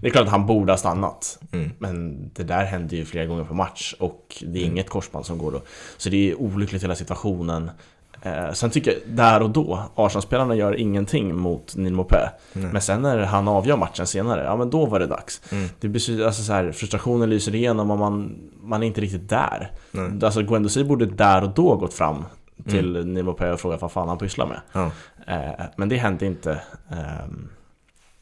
[0.00, 1.38] Det är klart att han borde ha stannat.
[1.52, 1.70] Mm.
[1.78, 4.72] Men det där händer ju flera gånger på match och det är Mm.
[4.72, 5.60] inget korsband som går då.
[5.96, 7.70] Så det är olyckligt hela situationen.
[8.22, 12.16] Eh, sen tycker jag, där och då, Arsenal-spelarna gör ingenting mot Neil Mopé.
[12.52, 12.68] Nej.
[12.72, 15.42] Men sen när han avgör matchen senare, ja men då var det dags.
[15.52, 15.68] Mm.
[15.80, 19.70] Det betyder, alltså så här, frustrationen lyser igenom och man, man är inte riktigt där.
[19.90, 20.10] Nej.
[20.22, 22.24] Alltså Guendouzi borde där och då gått fram
[22.68, 23.12] till Mm.
[23.14, 24.60] Neil Mopé och frågat vad fan han pysslar med.
[24.72, 24.90] Ja.
[25.34, 26.60] Eh, men det hände inte.
[26.90, 27.48] Ehm,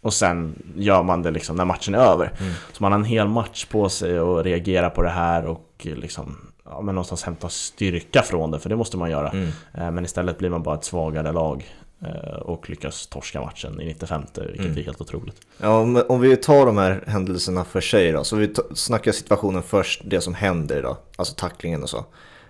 [0.00, 2.32] och sen gör man det liksom när matchen är över.
[2.40, 2.52] Mm.
[2.72, 6.36] Så man har en hel match på sig att reagera på det här och liksom
[6.64, 9.28] ja, men någonstans hämta styrka från det, för det måste man göra.
[9.30, 9.48] Mm.
[9.74, 13.84] Eh, men istället blir man bara ett svagare lag eh, och lyckas torska matchen i
[13.86, 14.78] 95 vilket Mm.
[14.78, 15.36] är helt otroligt.
[15.58, 20.02] Ja, om, vi tar de här händelserna för sig då, så vi snackar situationen först,
[20.04, 22.04] det som händer idag, alltså tacklingen och så.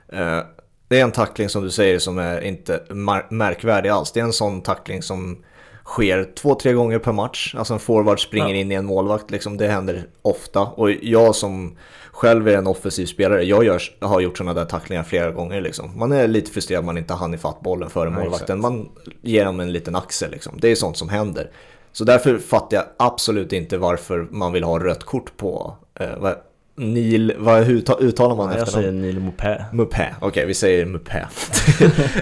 [0.08, 0.40] Eh,
[0.88, 2.82] det är en tackling som du säger som är inte
[3.30, 4.12] märkvärdig alls.
[4.12, 5.44] Det är en sån tackling som
[5.90, 7.54] sker två, tre gånger per match.
[7.58, 8.54] Alltså en forward springer Ja.
[8.60, 10.60] in i en målvakt, liksom, det händer ofta.
[10.60, 11.76] Och jag som
[12.12, 15.60] själv är en offensiv spelare, jag gör, har gjort sådana där tacklingar flera gånger.
[15.60, 15.98] Liksom.
[15.98, 18.58] Man är lite frustrerad man inte hann ifatt bollen före Ja, målvakten.
[18.58, 18.72] exakt.
[18.74, 18.88] Man
[19.22, 20.52] ger dem en liten axel, liksom.
[20.60, 21.50] det är sånt som händer.
[21.92, 26.34] Så därför fattar jag absolut inte varför man vill ha rött kort på eh, vad,
[26.76, 28.82] Neil, vad, hur ta- uttalar man jag efternamn?
[28.82, 29.64] säger Neil Mopé.
[29.72, 31.18] Mupé, okej vi säger Mupé.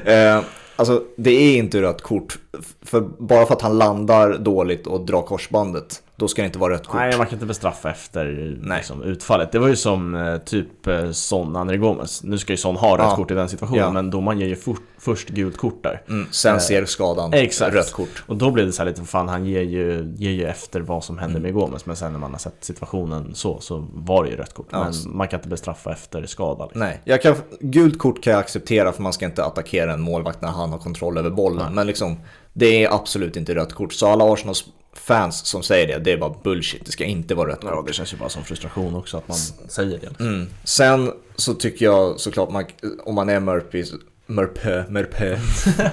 [0.05, 0.41] eh,
[0.79, 2.39] alltså det är inte rött kort,
[2.83, 6.73] för bara för att han landar dåligt och drar korsbandet, då ska det inte vara
[6.75, 6.97] rött kort.
[6.97, 9.53] Nej, man kan inte bestraffa efter liksom, utfallet.
[9.53, 12.23] Det var ju som eh, typ eh, Son, André Gomes.
[12.25, 13.17] Nu ska ju Son ha rött Ja.
[13.17, 13.91] kort i den situationen, Ja.
[13.91, 16.03] men domaren ger ju for, först gult kort där.
[16.09, 17.75] Mm, sen Eh, ser skadan exakt.
[17.75, 18.25] rött kort.
[18.27, 21.05] Och då blev det så här lite, fan han ger ju, ger ju efter vad
[21.05, 21.43] som hände Mm.
[21.43, 24.55] med Gomes Men sen när man har sett situationen så, så var det ju rött
[24.55, 26.81] kort Ja, Men man kan inte bestraffa efter skada liksom.
[26.81, 30.43] Nej, jag kan, gult kort kan jag acceptera för man ska inte attackera en målvakt
[30.43, 31.75] när han har kontroll över bollen.
[31.75, 32.17] Men liksom,
[32.59, 33.93] det är absolut inte rött kort.
[33.93, 36.87] Så alla Arsenals fans som säger det, det är bara bullshit.
[36.87, 37.71] Det ska inte vara rött kort.
[37.73, 39.37] Ja, det känns ju bara som frustration också att man
[39.69, 40.47] säger det Mm.
[40.65, 42.65] Sen så tycker jag såklart man,
[43.05, 43.85] om man är Murphy,
[44.27, 45.39] Murpö, Murpö,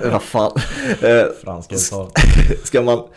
[0.11, 0.51] vad fan.
[1.01, 2.11] Eh, Franska uttal
[2.63, 3.07] ska man,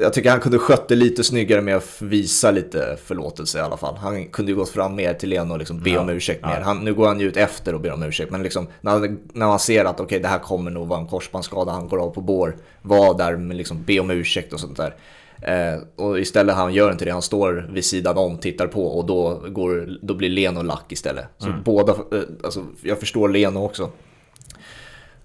[0.00, 3.76] jag tycker han kunde skött det lite snyggare med att visa lite förlåtelse i alla
[3.76, 3.96] fall.
[3.96, 6.00] Han kunde ju gått fram mer till Leno och liksom be Ja.
[6.00, 6.48] om ursäkt Ja.
[6.48, 6.60] mer.
[6.60, 9.46] Han, nu går han ju ut efter och ber om ursäkt, men liksom när, när
[9.46, 12.20] man ser att okej det här kommer nog vara en korsbandsskada, han går av på
[12.20, 14.94] bår, var där med liksom be om ursäkt och sånt där.
[15.42, 19.06] Eh, och istället han gör inte det, han står vid sidan om, tittar på och
[19.06, 21.24] då, går, då blir Leno lack istället.
[21.38, 23.90] Så båda, eh, alltså jag förstår Leno också.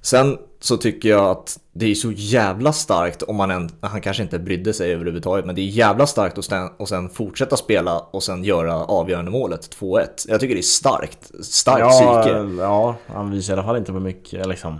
[0.01, 4.23] Sen så tycker jag att det är så jävla starkt om man än, han kanske
[4.23, 7.99] inte brydde sig överhuvudtaget, men det är jävla starkt att sen, och sen fortsätta spela
[7.99, 10.05] och sen göra avgörande målet 2-1.
[10.27, 12.37] Jag tycker det är starkt, starkt Ja, psyke.
[12.63, 14.79] ja, han visar i alla fall inte på mycket liksom,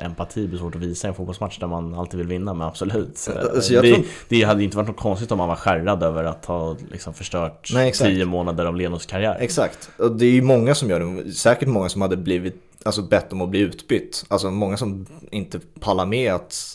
[0.00, 3.28] empati blir svårt att visa i en fotbollsmatch där man alltid vill vinna, men absolut.
[3.54, 6.44] Alltså, det, tror- det hade inte varit något konstigt om man var skärrad över att
[6.44, 9.36] ha liksom, förstört Nej, tio månader av Lenos karriär.
[9.40, 13.02] Exakt, och det är ju många som gör det, säkert många som hade blivit, alltså
[13.02, 14.24] bett om att bli utbytt.
[14.28, 16.74] Alltså många som inte pallar med att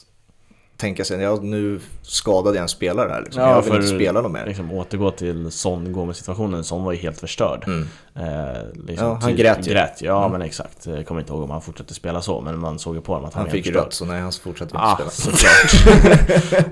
[0.78, 3.42] tänka sig, ja nu skadade jag en spelare här liksom.
[3.42, 4.46] jag vill inte spela någon mer.
[4.46, 7.64] Liksom, återgå till Son Gomes situationen, Son var ju helt förstörd.
[7.68, 7.88] Mm.
[8.16, 9.72] Eh, liksom, Ja, han typ- grät ju.
[9.72, 9.84] Mm.
[9.84, 10.86] grät Ja, men exakt.
[10.86, 13.28] Jag kommer inte ihåg om han fortsatte spela så, men man såg ju på honom
[13.28, 15.10] att han, Han fick rött, så nej han fortsatte inte Ah, spela.
[15.10, 15.86] såklart.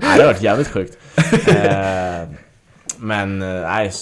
[0.00, 0.98] det har varit jävligt sjukt.
[1.48, 2.28] Eh,
[3.02, 3.92] men eh, nej,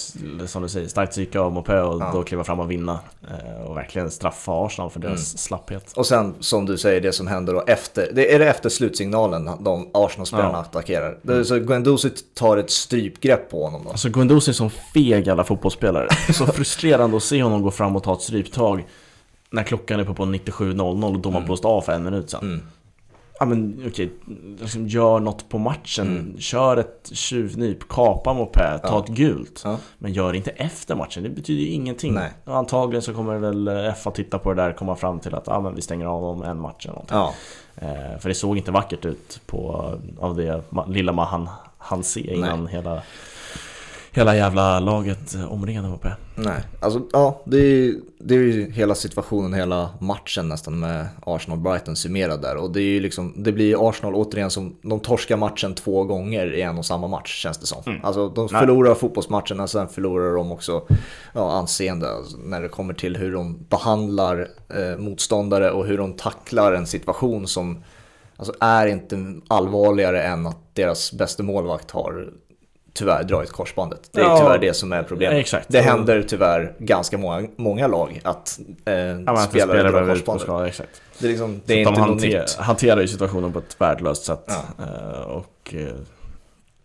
[0.47, 2.09] som du säger, starkt psyke av Mopé och Ja.
[2.13, 2.99] då kliva fram och vinna.
[3.29, 5.37] Eh, och verkligen straffa Arsenal för deras Mm.
[5.37, 5.93] slapphet.
[5.95, 9.49] Och sen som du säger, det som händer då efter, det är det efter slutsignalen
[9.59, 10.57] de Arsenal-spelarna Ja.
[10.61, 11.17] attackerar.
[11.27, 13.89] Är så Guendouzi tar ett strypgrepp på honom då.
[13.89, 16.07] Alltså Guendouzi är som feg alla fotbollsspelare.
[16.33, 18.85] Så frustrerande att se honom gå fram och ta ett stryptag
[19.49, 22.41] när klockan är på, på 97.00 och domaren blåst av för en minut sedan.
[22.41, 22.61] Mm.
[23.41, 24.11] Ja men okej,
[24.59, 26.07] liksom gör något på matchen.
[26.07, 26.39] Mm.
[26.39, 28.99] Kör ett tjuvnyp, kapa Mopé, ta Ja.
[29.03, 29.61] ett gult.
[29.63, 29.77] Ja.
[29.97, 32.13] Men gör inte efter matchen, det betyder ju ingenting.
[32.13, 32.31] Nej.
[32.45, 35.47] Antagligen så kommer väl eh, FA titta på det där och komma fram till att
[35.47, 37.17] ah, men vi stänger av om en match eller någonting.
[37.17, 37.33] Ja,
[37.75, 42.33] Eh, för det såg inte vackert ut på, av det lilla man han, han se
[42.33, 43.01] innan hela,
[44.13, 46.09] hela jävla laget eh, omringade Mopé.
[46.35, 46.63] nej.
[46.79, 52.41] Alltså ja, det är, det är ju hela situationen, hela matchen nästan med Arsenal-Brighton summerad
[52.41, 52.55] där.
[52.55, 56.53] Och det är ju liksom, det blir Arsenal återigen som, de torskar matchen två gånger
[56.53, 57.99] i en och samma match känns det som.
[58.03, 58.59] Alltså de Nej.
[58.59, 60.83] förlorar fotbollsmatcherna, sen förlorar de också
[61.33, 66.13] ja, anseende alltså, när det kommer till hur de behandlar eh, motståndare och hur de
[66.13, 67.83] tacklar en situation som
[68.37, 72.29] alltså, är inte allvarligare än att deras bästa målvakt har
[72.93, 74.09] tyvärr dragit korsbandet.
[74.11, 75.37] Det är Ja, tyvärr det som är problemet.
[75.39, 75.65] exakt.
[75.69, 80.43] Det händer tyvärr ganska många, många lag att eh, Ja, spelare drar korsbandet.
[80.43, 81.01] skada, exakt.
[81.19, 82.55] Det är, liksom, det är inte de något hanter, nytt.
[82.55, 84.43] hanterar ju situationen på ett värdelöst sätt.
[84.47, 84.85] Ja.
[84.85, 85.87] Eh, och eh,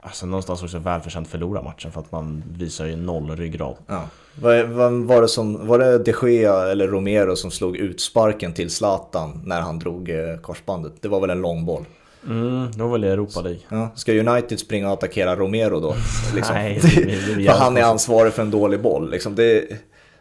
[0.01, 3.77] alltså någonstans också välförtjänt förlora matchen för att man visar ju noll ryggrad.
[3.87, 4.03] Ja.
[4.41, 8.53] Vad, vad var, det som, var det de Gea eller Romero som slog ut sparken
[8.53, 10.93] till Zlatan när han drog eh, korsbandet?
[11.01, 11.85] Det var väl en lång boll?
[12.27, 13.61] Mm, då var det Europa League.
[13.69, 13.91] Ja.
[13.95, 15.95] Ska United springa och attackera Romero då?
[16.35, 16.55] Liksom?
[16.55, 19.11] Nej, det det blir För han är ansvarig för en dålig boll.
[19.11, 19.65] Liksom det,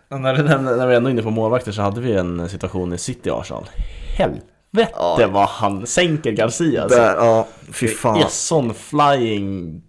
[0.10, 2.94] Ja, När, när, när vi är ändå inne på målvakter så hade vi en situation
[2.94, 3.64] i City Arsenal.
[4.18, 5.28] Helvete Ja.
[5.32, 6.98] vad han sänker Garcia alltså.
[7.00, 8.18] där, ja, fy fan.
[8.18, 9.82] Det är sån flying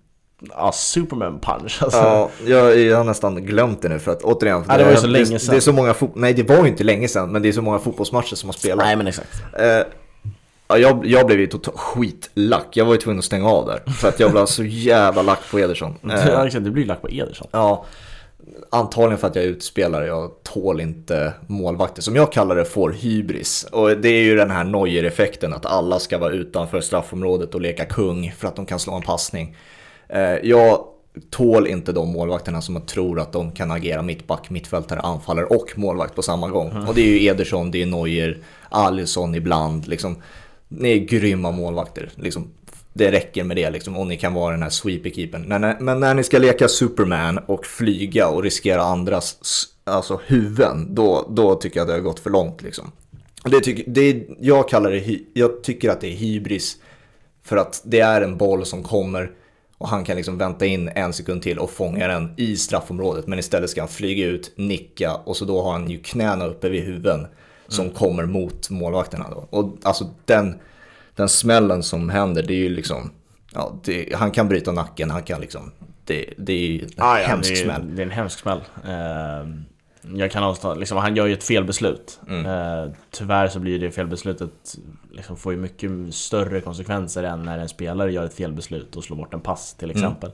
[0.50, 1.98] ja, Superman punch alltså.
[1.98, 4.64] Ja, jag, jag har nästan glömt det nu för att återigen.
[4.68, 5.50] Ja, det var ju så länge sedan.
[5.50, 7.52] Det är så många fot- Nej, det var ju inte länge sedan, men det är
[7.52, 8.84] så många fotbollsmatcher som har spelats.
[8.86, 9.42] Nej men exakt.
[9.58, 9.80] Eh,
[10.68, 12.66] ja, jag, jag blev ju totalt skitlack.
[12.72, 13.92] Jag var ju tvungen att stänga av där.
[13.92, 15.94] För att jag blev så jävla lack på Ederson.
[16.10, 16.64] Eh, Ja, exakt.
[16.64, 17.48] Det blir lack på Ederson.
[17.50, 17.84] ja,
[18.70, 20.06] antagligen för att jag är utspelare.
[20.06, 22.02] Jag tål inte målvakter.
[22.02, 23.66] Som jag kallar det får hybris.
[23.72, 25.52] Och det är ju den här Neuer-effekten.
[25.52, 29.02] Att alla ska vara utanför straffområdet och leka kung för att de kan slå en
[29.02, 29.56] passning.
[30.08, 30.84] Eh, jag
[31.30, 36.14] tål inte de målvakterna som tror att de kan agera mittback, mittfältare, anfallare och målvakt
[36.14, 36.86] på samma gång.
[36.88, 39.88] Och det är ju Ederson, det är Neuer, Alisson ibland.
[39.88, 40.16] Liksom,
[40.68, 42.10] ni är grymma målvakter.
[42.16, 42.50] Liksom,
[42.92, 45.44] det räcker med det liksom, och ni kan vara den här sweeper-keepern.
[45.48, 49.36] Men, när- men när ni ska leka Superman och flyga och riskera andras
[49.84, 52.62] alltså, huvuden, då, då tycker jag att det har gått för långt.
[52.62, 52.92] Liksom.
[53.44, 56.76] Det tyck, det, jag, kallar det, jag tycker att det är hybris
[57.44, 59.30] för att det är en boll som kommer
[59.78, 63.26] och han kan liksom vänta in en sekund till och fånga den i straffområdet.
[63.26, 66.68] Men istället ska han flyga ut, nicka och så då har han ju knäna uppe
[66.68, 67.26] vid huvuden
[67.68, 69.26] som kommer mot målvakterna.
[69.30, 69.46] Då.
[69.50, 70.58] Och alltså den,
[71.14, 73.10] den smällen som händer, det är ju liksom,
[73.52, 75.72] ja, det, han kan bryta nacken, han kan liksom,
[76.04, 77.96] det, det är ju en Ah, ja, hemsk det, är, smäll.
[77.96, 78.60] det är en hemsk smäll.
[78.84, 79.48] Eh,
[80.16, 82.20] jag kan avstå, liksom, han gör ju ett felbeslut.
[82.28, 82.46] Mm.
[82.46, 84.50] Eh, tyvärr så blir det felbeslutet
[85.12, 89.16] liksom, får ju mycket större konsekvenser än när en spelare gör ett felbeslut och slår
[89.16, 90.02] bort en pass till Mm.
[90.02, 90.30] exempel.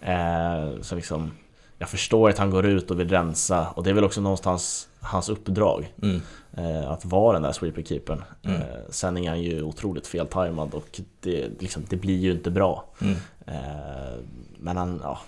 [0.00, 1.30] Eh, så liksom,
[1.78, 4.88] jag förstår att han går ut och vill rensa och det är väl också någonstans
[5.00, 5.94] hans uppdrag.
[6.02, 6.20] Mm.
[6.56, 8.22] Eh, att vara den där sweeper-keepern.
[8.42, 8.60] Mm.
[8.60, 12.84] Eh, sen är han ju otroligt feltajmad och det, liksom, det blir ju inte bra.
[13.00, 13.16] Mm.
[13.46, 14.18] Eh,
[14.58, 15.18] men han, ja,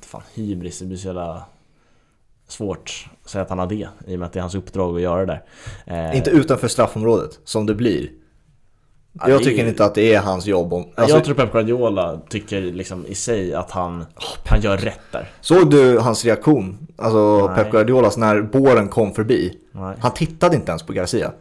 [0.00, 1.44] fan hybris, det blir så jävla
[2.48, 4.96] svårt att säga att han har det i och med att det är hans uppdrag
[4.96, 5.40] att göra det
[5.86, 6.10] där.
[6.10, 8.10] Eh, Inte utanför straffområdet, som det blir.
[9.12, 10.72] Ja, jag är tycker inte att det är hans jobb.
[10.72, 14.04] Om, alltså, jag tror Pep Guardiola tycker liksom i sig att han,
[14.46, 15.30] han gör rätt där.
[15.40, 16.86] Såg du hans reaktion?
[16.96, 17.56] Alltså Nej.
[17.56, 19.58] Pep Guardiolas när båren kom förbi.
[19.72, 19.96] Nej.
[20.00, 21.28] Han tittade inte ens på Garcia.
[21.28, 21.34] Nej,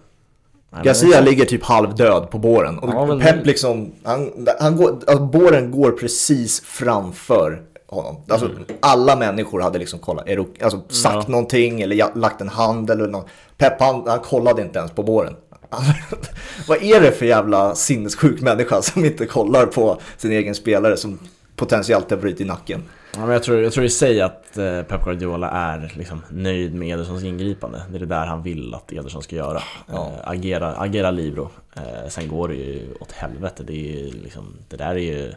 [0.70, 2.80] men Garcia är- ligger typ halvdöd på båren.
[2.80, 8.16] Och Ja, men- Pep liksom, han, han går, alltså, båren går precis framför honom.
[8.30, 10.26] Alltså, Alla människor hade liksom kollat,
[10.64, 11.24] alltså, sagt Mm.
[11.28, 11.32] Ja.
[11.32, 13.28] någonting eller lagt en hand eller något.
[13.58, 15.36] Pep han, han kollade inte ens på båren.
[16.68, 21.20] Vad är det för jävla sinnessjuk människa som inte kollar på sin egen spelare som
[21.56, 22.84] potentiellt har brutit nacken?
[23.14, 26.74] Ja, men jag, tror, jag tror i sig att eh, Pep Guardiola är liksom nöjd
[26.74, 27.82] med Edersons ingripande.
[27.90, 29.62] Det är det där han vill att Ederson ska göra.
[29.88, 30.08] Ja.
[30.08, 31.50] Eh, agera, agera libero.
[31.76, 33.64] Eh, sen går det ju åt helvete.
[33.64, 35.34] Det, är ju liksom, det där är ju...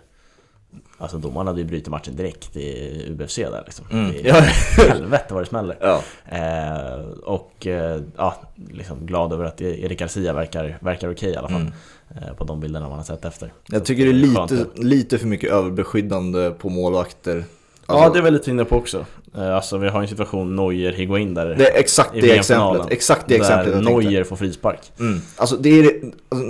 [0.99, 3.87] Alltså domaren hade ju brutit matchen direkt i UBFC där liksom.
[3.91, 4.15] Mm.
[4.25, 4.35] Ja.
[4.79, 5.77] helvete vad det smäller.
[5.81, 6.03] Ja.
[6.25, 8.37] Eh, och eh, ja,
[8.71, 11.61] liksom glad över att Erik Garcia verkar, verkar okej i alla fall.
[11.61, 11.73] Mm.
[12.11, 13.53] Eh, på de bilderna man har sett efter.
[13.67, 17.45] Jag tycker det är lite, lite för mycket överbeskyddande på målvakter.
[17.87, 19.07] Ja, Alltså, det är väl lite inne på också.
[19.37, 21.47] Eh, Alltså vi har en situation Neuer, Higuain där.
[21.47, 22.91] det är exakt det exemplet.
[22.91, 23.81] Exakt det exemplet Där.
[23.83, 24.81] Neuer får frispark.
[25.01, 25.21] Mm.
[25.37, 25.85] Alltså det är
[26.29, 26.47] alltså,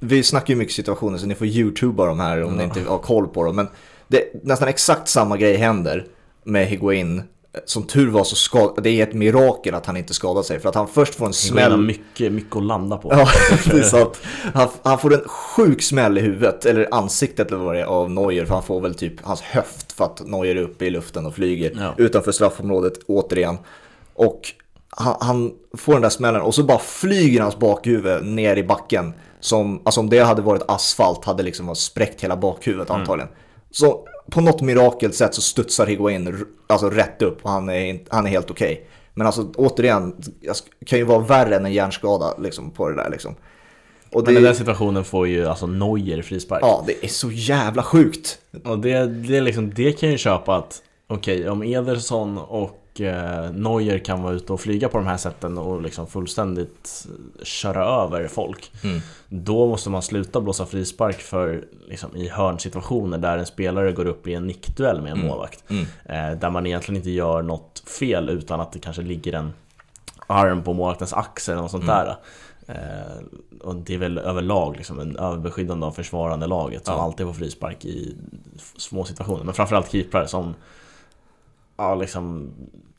[0.00, 2.64] Vi snackar ju mycket situationer så ni får youtuba de här om ni Ja.
[2.64, 3.56] inte har koll på dem.
[3.56, 3.68] Men
[4.08, 6.06] det, nästan exakt samma grej händer
[6.44, 7.22] med Higuain.
[7.64, 10.60] Som tur var så skad, det är ett mirakel att han inte skadade sig.
[10.60, 11.76] För att han först får en smäll.
[11.80, 13.08] mycket, mycket att landa på.
[13.12, 13.28] Ja,
[13.70, 14.20] det är så att
[14.54, 18.10] han, han får en sjuk smäll i huvudet, eller ansiktet eller vad det är, av
[18.10, 18.44] Neuer.
[18.46, 21.34] För han får väl typ hans höft för att Neuer är uppe i luften och
[21.34, 21.94] flyger Ja.
[21.96, 23.58] utanför straffområdet återigen.
[24.14, 24.40] Och
[24.88, 29.12] han, han får den där smällen och så bara flyger hans bakhuvud ner i backen.
[29.40, 33.28] Som, alltså om det hade varit asfalt hade liksom spräckt hela bakhuvudet antagligen.
[33.70, 38.26] Så på något mirakelt sätt så studsar Higuain alltså rätt upp och han är, han
[38.26, 38.86] är helt okej.
[39.14, 40.14] Men alltså återigen,
[40.78, 43.34] det kan ju vara värre än en hjärnskada liksom, på det där liksom.
[44.12, 46.62] Och Men det, i den situationen får ju alltså Neuer frispark.
[46.62, 48.38] ja, det är så jävla sjukt.
[48.64, 54.22] Och det, det, liksom, det kan ju köpa att okej, om Ederson och Neuer kan
[54.22, 57.06] vara ute och flyga på de här sätten och liksom fullständigt
[57.38, 58.72] eh, köra över folk.
[59.28, 64.26] Då måste man sluta blåsa frispark för liksom, i hörnsituationer där en spelare går upp
[64.26, 65.64] i en nickduell med en målvakt.
[65.70, 65.84] Mm.
[66.04, 69.52] Eh, där man egentligen inte gör något fel utan att det kanske ligger en
[70.26, 72.16] arm på målvaktens axel eller något sånt där.
[72.66, 73.22] Eh,
[73.60, 77.02] och det är väl överlag liksom en överbeskyddande av försvarande laget som Ja.
[77.02, 78.16] alltid får frispark i
[78.76, 79.44] små situationer.
[79.44, 80.54] Men framförallt keeprar som
[81.82, 82.54] ja, liksom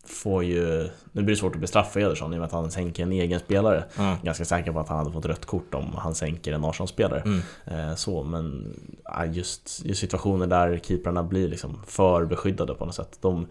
[0.05, 0.89] får ju...
[1.11, 3.39] Nu blir det svårt att bestraffa Ederson i och med att han sänker en egen
[3.39, 3.83] spelare.
[3.97, 4.15] Mm.
[4.23, 7.21] Ganska säker på att han hade fått rött kort om han sänker en Arsenal-spelare.
[7.21, 7.41] Mm.
[7.65, 12.95] Eh, så, men ja, just, just situationer där keeprarna blir liksom för beskyddade på något
[12.95, 13.17] sätt.
[13.21, 13.47] De,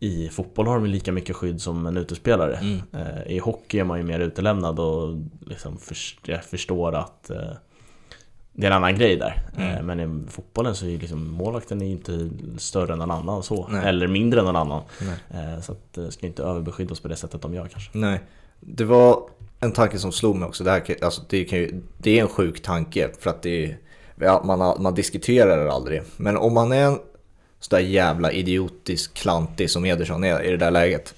[0.00, 2.56] I fotboll har de lika mycket skydd som en utespelare.
[2.56, 2.80] Mm.
[2.92, 5.78] Eh, I hockey är man ju mer utelämnad och liksom
[6.24, 7.52] jag förstår att eh,
[8.56, 9.42] det är en annan grej där.
[9.56, 9.70] Mm.
[9.70, 13.42] Eh, men i fotbollen så är ju liksom målvakten är inte större än någon annan
[13.42, 13.68] så.
[13.68, 13.88] Nej.
[13.88, 14.82] Eller mindre än någon annan.
[15.00, 15.54] Nej.
[15.54, 17.98] Eh, så att det ska inte överbeskyddas på det sättet de gör kanske.
[17.98, 18.20] Nej,
[18.60, 19.22] det var
[19.60, 20.64] en tanke som slog mig också.
[20.64, 23.78] Det, här, alltså, det, ju, det är en sjuk tanke för att det är,
[24.16, 26.02] ja, man, man diskuterar det aldrig.
[26.16, 26.98] Men om man är en
[27.60, 31.14] sådär jävla idiotisk klantig som Ederson är i det där läget.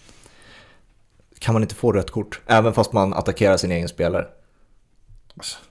[1.39, 2.41] Kan man inte få rött kort?
[2.47, 4.27] Även fast man attackerar sin egen spelare.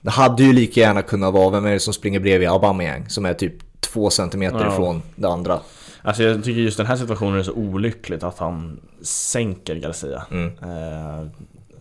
[0.00, 3.26] Det hade ju lika gärna kunnat vara, vem är det som springer bredvid Aubameyang som
[3.26, 4.72] är typ två centimeter Ja.
[4.72, 5.60] ifrån det andra.
[6.02, 10.22] Alltså jag tycker just den här situationen är så olyckligt att han sänker Garcia.
[10.30, 10.46] Mm.
[10.62, 11.26] Eh,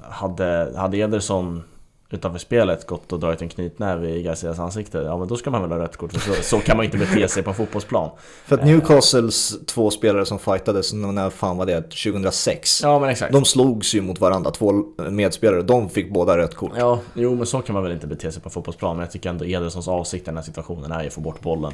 [0.09, 1.63] hade, hade Ederson
[2.09, 5.61] utanför spelet gått och dragit en knytnäve i Garcias ansikte, ja men då ska man
[5.61, 8.09] väl ha rött kort så, så kan man inte bete sig på en fotbollsplan.
[8.45, 11.81] För att Newcastles två spelare som fightades, när fan var det?
[11.81, 12.81] 2006?
[12.83, 13.33] Ja men exakt.
[13.33, 14.71] De slogs ju mot varandra, två
[15.09, 16.71] medspelare, de fick båda rött kort.
[16.77, 19.29] Ja, jo men så kan man väl inte bete sig på fotbollsplan, men jag tycker
[19.29, 21.73] ändå Edersons avsikt i den här situationen är ju att få bort bollen.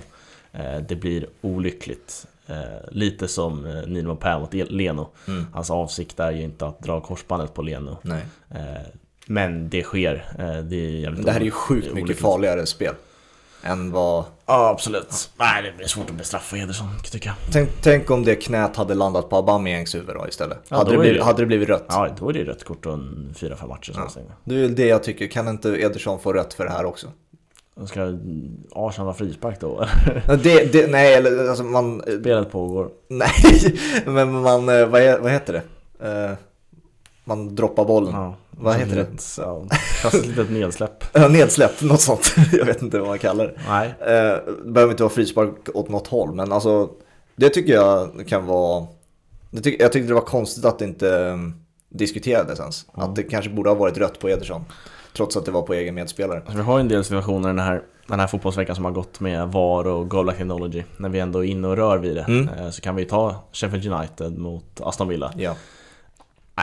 [0.53, 2.27] Eh, det blir olyckligt.
[2.47, 2.55] Eh,
[2.91, 5.07] lite som eh, Nino Pär mot El- Leno.
[5.27, 5.45] Mm.
[5.53, 7.97] Hans avsikt är ju inte att dra korsbandet på Leno.
[8.01, 8.23] Nej.
[9.25, 10.33] Men det sker.
[10.39, 12.93] Eh, det är det här är ju sjukt mycket farligare spel.
[13.63, 14.23] Än vad...
[14.45, 15.29] Ja, absolut.
[15.37, 17.35] Nej, det blir svårt att bestraffa Ederson, tycker jag.
[17.51, 20.57] Tänk, tänk om det knät hade landat på Aubameyangs huvud då istället.
[20.67, 21.85] Ja, hade, då det blivit, det- hade det blivit rött?
[21.89, 24.09] Ja, då är det rött kort och en 4-5 matcher Ja.
[24.09, 24.31] stänger.
[24.43, 27.07] Det är väl det jag tycker, kan inte Ederson få rött för det här också?
[27.85, 28.17] Ska
[28.71, 29.87] Arsenal ha frispark då?
[30.43, 32.01] det, det, nej, eller alltså man...
[32.19, 32.89] Spelet pågår.
[33.07, 33.29] Nej,
[34.05, 36.07] men man, eh, vad, vad heter det?
[36.31, 36.37] Uh,
[37.23, 38.13] man droppar bollen.
[38.13, 39.07] Ja, vad heter det?
[39.37, 39.65] Ja,
[40.07, 41.03] ett litet nedsläpp.
[41.29, 42.35] Nedsläpp, något sånt.
[42.51, 43.53] Jag vet inte vad man kallar det.
[43.67, 43.93] Nej.
[43.99, 46.89] Det behöver inte vara frispark åt något håll, men alltså
[47.35, 48.87] det tycker jag kan vara...
[49.63, 51.55] Tyck, jag tyckte det var konstigt att det inte um,
[51.89, 52.85] diskuterades ens.
[52.95, 53.09] Mm.
[53.09, 54.65] Att det kanske borde ha varit rött på Ederson.
[55.13, 56.37] Trots att det var på egen medspelare.
[56.37, 59.47] Alltså, vi har en del situationer den här, den här fotbollsveckan som har gått med
[59.47, 60.83] VAR och Goal Technology.
[60.97, 62.25] När vi ändå är inne och rör vid det.
[62.27, 62.49] Mm.
[62.49, 65.33] Eh, så kan vi ta Sheffield United mot Aston Villa.
[65.37, 65.55] Ja.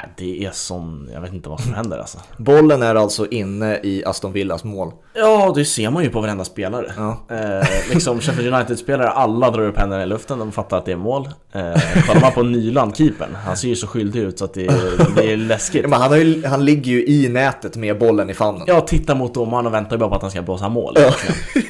[0.03, 2.19] Nej, det är sån, jag vet inte vad som händer alltså.
[2.37, 4.93] Bollen är alltså inne i Aston Villas mål.
[5.15, 6.93] Ja, det ser man ju på varenda spelare.
[6.97, 7.37] Ja.
[7.37, 10.97] Eh, liksom Sheffield United-spelare, alla drar upp händerna i luften, de fattar att det är
[10.97, 11.29] mål.
[11.53, 11.63] Eh,
[12.07, 15.15] kollar man på Nyland, keepern, han ser ju så skyldig ut så att det är,
[15.17, 15.89] det är läskigt.
[15.89, 18.65] Men han, ju, han ligger ju i nätet med bollen i famnen.
[18.67, 20.95] Ja, tittar mot domaren och väntar bara på att han ska blåsa mål.
[20.97, 21.13] Ja.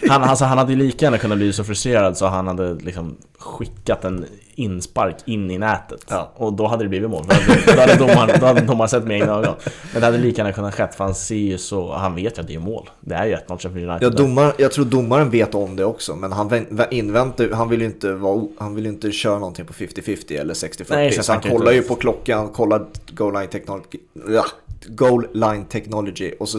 [0.09, 3.17] Han, alltså, han hade ju lika gärna kunnat bli så frustrerad så han hade liksom
[3.39, 4.25] skickat en
[4.59, 6.05] inspark in i nätet.
[6.09, 6.33] Ja.
[6.35, 7.25] Och då hade det blivit mål.
[7.29, 9.55] Då hade, då hade domaren, då hade domaren sett med egna ögon.
[9.93, 12.41] Men det hade lika gärna kunnat skett för han ser ju så, han vet ju
[12.41, 12.91] att det är mål.
[13.01, 14.13] Det är ju 1-0 Sheffield United.
[14.13, 16.17] Ja, domar, jag tror domaren vet om det också.
[16.17, 20.41] Men han inväntar han vill ju inte, vara, han vill inte köra någonting på 50-50
[20.41, 21.23] eller 60-40.
[21.23, 23.99] Så han kollar ju på klockan, kollar goal line technology,
[24.89, 26.59] goal line technology och så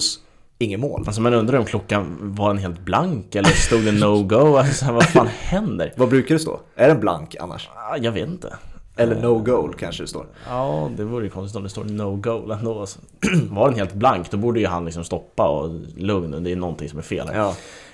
[0.59, 1.03] inget mål.
[1.05, 4.57] Alltså man undrar om klockan var den helt blank eller stod det no-go?
[4.57, 5.93] Alltså vad fan händer?
[5.97, 6.59] vad brukar det stå?
[6.75, 7.69] Är den blank annars?
[7.75, 8.55] Ah, jag vet inte.
[8.95, 10.25] Eller no goal kanske det står.
[10.47, 12.79] Ja, det vore ju konstigt om det står no goal ändå.
[12.79, 12.99] Alltså,
[13.49, 16.43] var den helt blank, då borde ju han liksom stoppa och lugn.
[16.43, 17.37] Det är någonting som är fel här.
[17.37, 17.49] Ja.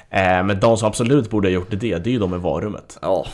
[0.10, 2.98] Eh, men de som absolut borde ha gjort det, det är ju de i varummet.
[3.02, 3.26] Ja.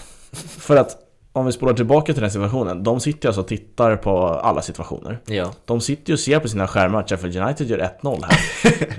[0.58, 0.98] För att
[1.34, 5.20] om vi spolar tillbaka till den situationen, de sitter alltså och tittar på alla situationer.
[5.26, 5.54] Ja.
[5.66, 8.40] De sitter ju och ser på sina skärmar att Sheffield United gör 1-0 här.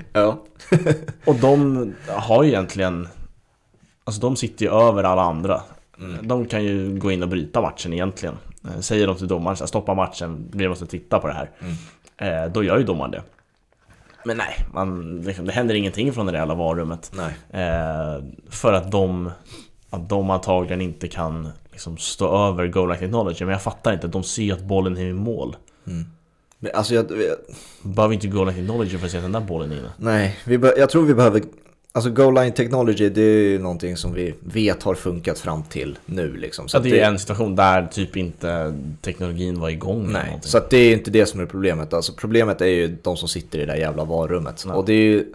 [0.13, 0.43] ja.
[1.25, 3.07] och de har ju egentligen,
[4.03, 5.61] alltså de sitter ju över alla andra.
[5.99, 6.27] Mm.
[6.27, 8.37] De kan ju gå in och bryta matchen egentligen.
[8.65, 11.49] Eh, säger de till domaren så stoppa matchen, vi måste titta på det här.
[11.59, 12.43] Mm.
[12.45, 13.21] Eh, då gör ju domaren det.
[14.25, 17.11] Men nej, man, liksom, det händer ingenting från det där jävla varummet.
[17.49, 19.31] Eh, för att de,
[19.89, 23.45] att de antagligen inte kan liksom stå över goal line technology.
[23.45, 25.55] Men jag fattar inte, de ser att bollen är i mål.
[25.87, 26.05] Mm.
[26.59, 27.37] Men alltså jag, jag...
[27.81, 29.89] Behöver inte goal line technology för att se att den där bollen är inne.
[29.97, 31.41] Nej, vi jag tror vi behöver
[31.95, 35.97] Alltså goal line technology det är ju någonting som vi vet har funkat fram till
[36.05, 36.67] nu liksom.
[36.67, 37.01] Så ja, det är det...
[37.01, 40.11] en situation där typ inte teknologin var igång.
[40.11, 41.93] Nej, så att det är inte det som är problemet.
[41.93, 44.63] Alltså problemet är ju de som sitter i det där jävla varummet.
[44.67, 44.73] Ja.
[44.73, 45.25] Och det är ju,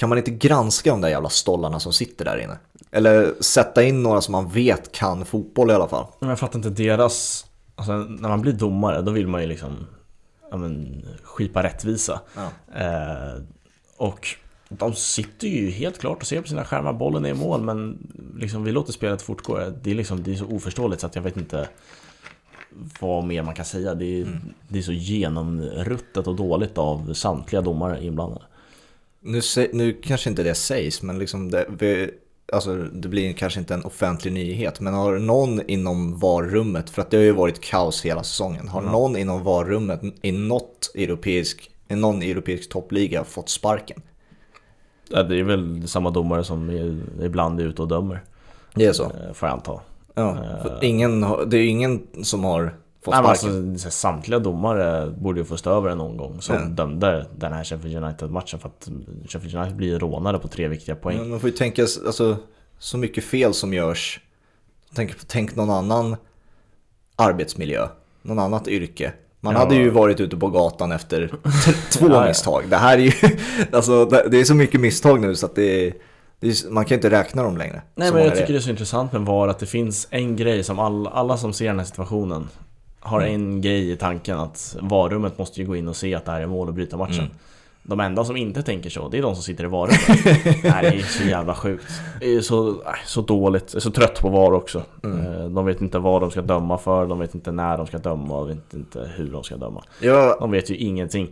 [0.00, 2.58] kan man inte granska de där jävla stollarna som sitter där inne?
[2.90, 6.06] Eller sätta in några som man vet kan fotboll i alla fall.
[6.18, 7.46] Men jag fattar inte deras...
[7.74, 9.86] Alltså, när man blir domare då vill man ju liksom
[10.50, 12.20] ja, men, skipa rättvisa.
[12.34, 12.50] Ja.
[12.80, 13.42] Eh,
[13.96, 14.28] och
[14.68, 17.98] de sitter ju helt klart och ser på sina skärmar, bollen är i mål men
[18.36, 19.58] liksom, vi låter spelet fortgå.
[19.82, 21.68] Det är, liksom, det är så oförståeligt så att jag vet inte
[23.00, 23.94] vad mer man kan säga.
[23.94, 24.38] Det är, mm.
[24.68, 28.44] det är så genomruttet och dåligt av samtliga domare inblandade.
[29.22, 29.40] Nu,
[29.72, 32.10] nu kanske inte det sägs, men liksom det, vi,
[32.52, 37.10] alltså det blir kanske inte en offentlig nyhet, men har någon inom varummet, för att
[37.10, 38.92] det har ju varit kaos hela säsongen, har mm.
[38.92, 44.02] någon inom varummet i något europeisk, i någon europeisk toppliga fått sparken?
[45.08, 46.70] Ja, det är väl samma domare som
[47.22, 48.24] ibland är ute och dömer.
[48.74, 49.04] Det är så?
[49.04, 49.80] Eh, får jag anta.
[50.14, 53.70] Ja, uh, ingen, det är ingen som har fått sparken.
[53.72, 56.74] Alltså, samtliga domare borde ju få stå över det någon gång som mm.
[56.74, 58.88] dömde den här Sheffield United-matchen för att
[59.28, 61.18] Sheffield United blir rånade på tre viktiga poäng.
[61.18, 62.36] Men man får ju tänka, alltså,
[62.78, 64.20] så mycket fel som görs.
[64.94, 66.16] Tänk, tänk någon annan
[67.16, 67.88] arbetsmiljö,
[68.22, 69.12] någon annat yrke.
[69.40, 69.58] Man ja.
[69.58, 71.32] hade ju varit ute på gatan efter
[71.90, 72.64] två ja, misstag.
[72.68, 73.12] Det här är ju,
[73.72, 75.94] alltså det är så mycket misstag nu så att det är,
[76.40, 77.82] det är man kan inte räkna dem längre.
[77.94, 80.64] Nej men jag tycker det är så intressant med VAR att det finns en grej
[80.64, 82.48] som all, alla som ser den här situationen
[83.00, 83.34] har mm.
[83.34, 86.40] en grej i tanken att VAR-rummet måste ju gå in och se att det här
[86.40, 87.18] är mål och bryta matchen.
[87.18, 87.30] Mm.
[87.82, 90.06] De enda som inte tänker så, det är de som sitter i varummet.
[90.62, 91.84] Det är så jävla sjukt.
[92.20, 93.74] Det är så, så dåligt.
[93.74, 94.82] Är så trött på VAR också.
[95.04, 95.26] Mm.
[95.26, 97.98] Eh, de vet inte vad de ska döma för, de vet inte när de ska
[97.98, 99.84] döma och vet inte hur de ska döma.
[100.00, 100.36] Ja.
[100.40, 101.28] De vet ju ingenting.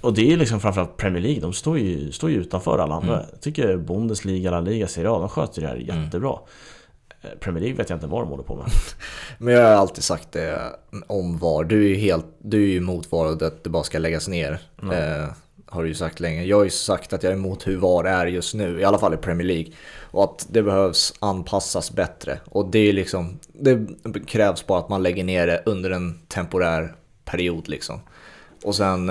[0.00, 3.14] Och det är liksom framförallt Premier League, de står ju, står ju utanför alla andra.
[3.14, 3.26] Mm.
[3.30, 6.04] Jag tycker Bundesliga, La Liga, Serie A, de sköter det här mm.
[6.04, 6.32] jättebra.
[6.32, 6.44] Mm.
[7.40, 8.66] Premier League vet jag inte vad de håller på med.
[9.38, 10.58] Men jag har alltid sagt det
[11.06, 11.64] om VAR.
[11.64, 14.28] Du är ju helt, du är ju emot VAR och att det bara ska läggas
[14.28, 14.58] ner.
[14.82, 15.20] Mm.
[15.20, 15.28] Eh,
[15.66, 16.44] har du ju sagt länge.
[16.44, 18.98] Jag har ju sagt att jag är emot hur VAR är just nu, i alla
[18.98, 19.72] fall i Premier League.
[20.00, 22.40] Och att det behövs anpassas bättre.
[22.44, 23.86] Och det är liksom, det
[24.26, 26.94] krävs bara att man lägger ner det under en temporär
[27.24, 28.00] period liksom.
[28.64, 29.10] Och sen,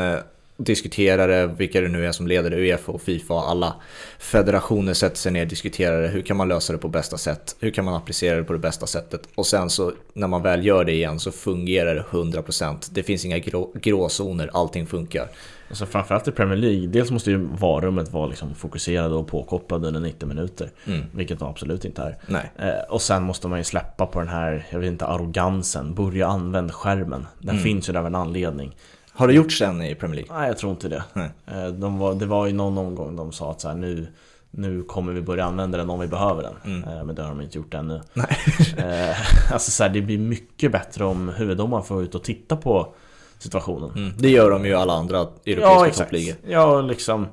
[0.57, 3.75] diskuterar det, vilka det nu är som leder det, Uefa och Fifa, alla
[4.19, 6.07] federationer sätter sig ner och diskuterar det.
[6.07, 7.55] Hur kan man lösa det på bästa sätt?
[7.59, 9.21] Hur kan man applicera det på det bästa sättet?
[9.35, 12.89] Och sen så när man väl gör det igen så fungerar det 100%.
[12.91, 15.27] Det finns inga grå, gråzoner, allting funkar.
[15.69, 20.01] Alltså framförallt i Premier League, dels måste ju varummet vara liksom fokuserade och påkopplade under
[20.01, 20.69] 90 minuter.
[20.87, 21.01] Mm.
[21.13, 22.17] Vilket de absolut inte är.
[22.27, 22.51] Nej.
[22.59, 25.93] Eh, och sen måste man ju släppa på den här, jag vet inte, arrogansen.
[25.93, 27.27] Börja använda skärmen.
[27.39, 27.63] Den Mm.
[27.63, 28.75] finns ju där av en anledning.
[29.15, 30.39] Har det gjorts än i Premier League?
[30.39, 31.03] Nej, jag tror inte det.
[31.45, 34.07] Eh, de var, det var ju någon omgång de sa att så här, nu,
[34.51, 36.55] nu kommer vi börja använda den om vi behöver den.
[36.75, 36.89] Mm.
[36.97, 38.01] Eh, men det har de inte gjort ännu.
[38.13, 38.37] Nej.
[38.77, 39.17] Eh,
[39.53, 42.93] alltså så här, det blir mycket bättre om huvuddomaren får ut och titta på
[43.39, 43.91] situationen.
[43.95, 44.13] Mm.
[44.17, 46.35] Det gör de ju alla andra europeiska Ja, toppligor.
[46.47, 47.27] Ja, liksom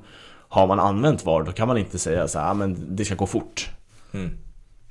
[0.49, 3.15] Har man använt VAR då kan man inte säga så här, "Ah, men det ska
[3.15, 3.69] gå fort.
[4.13, 4.37] Mm.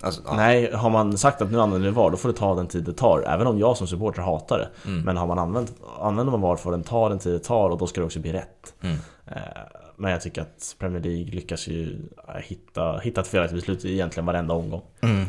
[0.03, 0.37] Alltså, ja.
[0.37, 2.85] Nej, har man sagt att nu använder vi VAR, då får det ta den tid
[2.85, 3.25] det tar.
[3.27, 4.89] Även om jag som supporter hatar det.
[4.91, 5.03] Mm.
[5.03, 7.79] Men har man använt, använder man VAR får den ta den tid det tar och
[7.79, 8.75] då ska det också bli rätt.
[8.83, 8.97] Mm.
[9.27, 9.37] Eh,
[9.97, 13.93] Men jag tycker att Premier League lyckas ju eh, hitta, hitta ett felaktigt beslut i
[13.93, 14.83] egentligen varenda omgång.
[15.01, 15.25] Mm.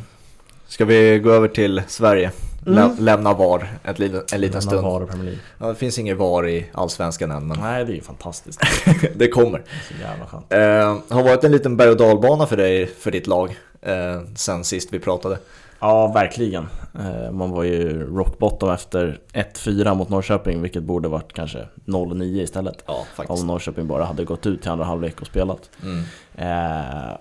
[0.67, 2.31] Ska vi gå över till Sverige?
[2.67, 2.91] Mm.
[2.99, 4.83] Lämna VAR ett en liten Lämna stund.
[4.83, 5.41] VAR och Premier League.
[5.57, 8.61] Ja, det finns ingen VAR i Allsvenskan än, men Nej, det är ju fantastiskt.
[9.15, 9.59] det kommer.
[9.59, 10.53] Det är så jävla skönt.
[10.53, 14.63] Eh, har varit en liten berg och dalbana för dig, för ditt lag, eh, sen
[14.63, 15.37] sist vi pratade.
[15.79, 16.67] Ja, verkligen.
[16.99, 22.23] Eh, Man var ju rock bottom efter 1-4 mot Norrköping, vilket borde varit kanske 0-9
[22.41, 22.83] istället.
[22.87, 23.41] Ja, faktiskt.
[23.41, 25.69] Om Norrköping bara hade gått ut till andra halvlek och spelat.
[25.83, 26.03] Mm.
[26.35, 27.17] Eh,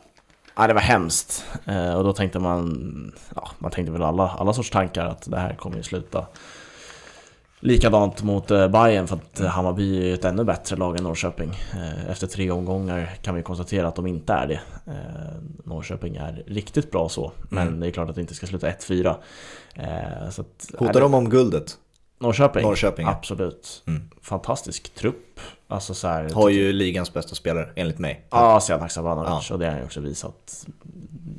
[0.56, 1.44] ja, det var hemskt.
[1.66, 5.38] Eh, och då tänkte man, ja, man tänkte väl alla, alla sorts tankar att det
[5.38, 6.26] här kommer ju sluta
[7.60, 11.50] likadant mot eh, Bayern för att eh, Hammarby är ett ännu bättre lag än Norrköping.
[11.72, 14.60] Eh, efter tre omgångar kan vi konstatera att de inte är det.
[15.64, 17.80] Norrköping är riktigt bra så, men Mm.
[17.80, 19.14] det är klart att det inte ska sluta 1-4.
[19.74, 21.76] Eh, så att, är Hotar de om guldet?
[22.18, 22.62] Norrköping?
[22.62, 23.12] Norrköping ja.
[23.12, 23.82] Absolut.
[23.86, 24.02] Mm.
[24.22, 25.40] Fantastisk trupp.
[25.68, 28.26] Alltså så här, Har ju ligans bästa spelare, enligt mig.
[28.30, 30.66] Ja, Sead Haksabanovic och det har han ju också visat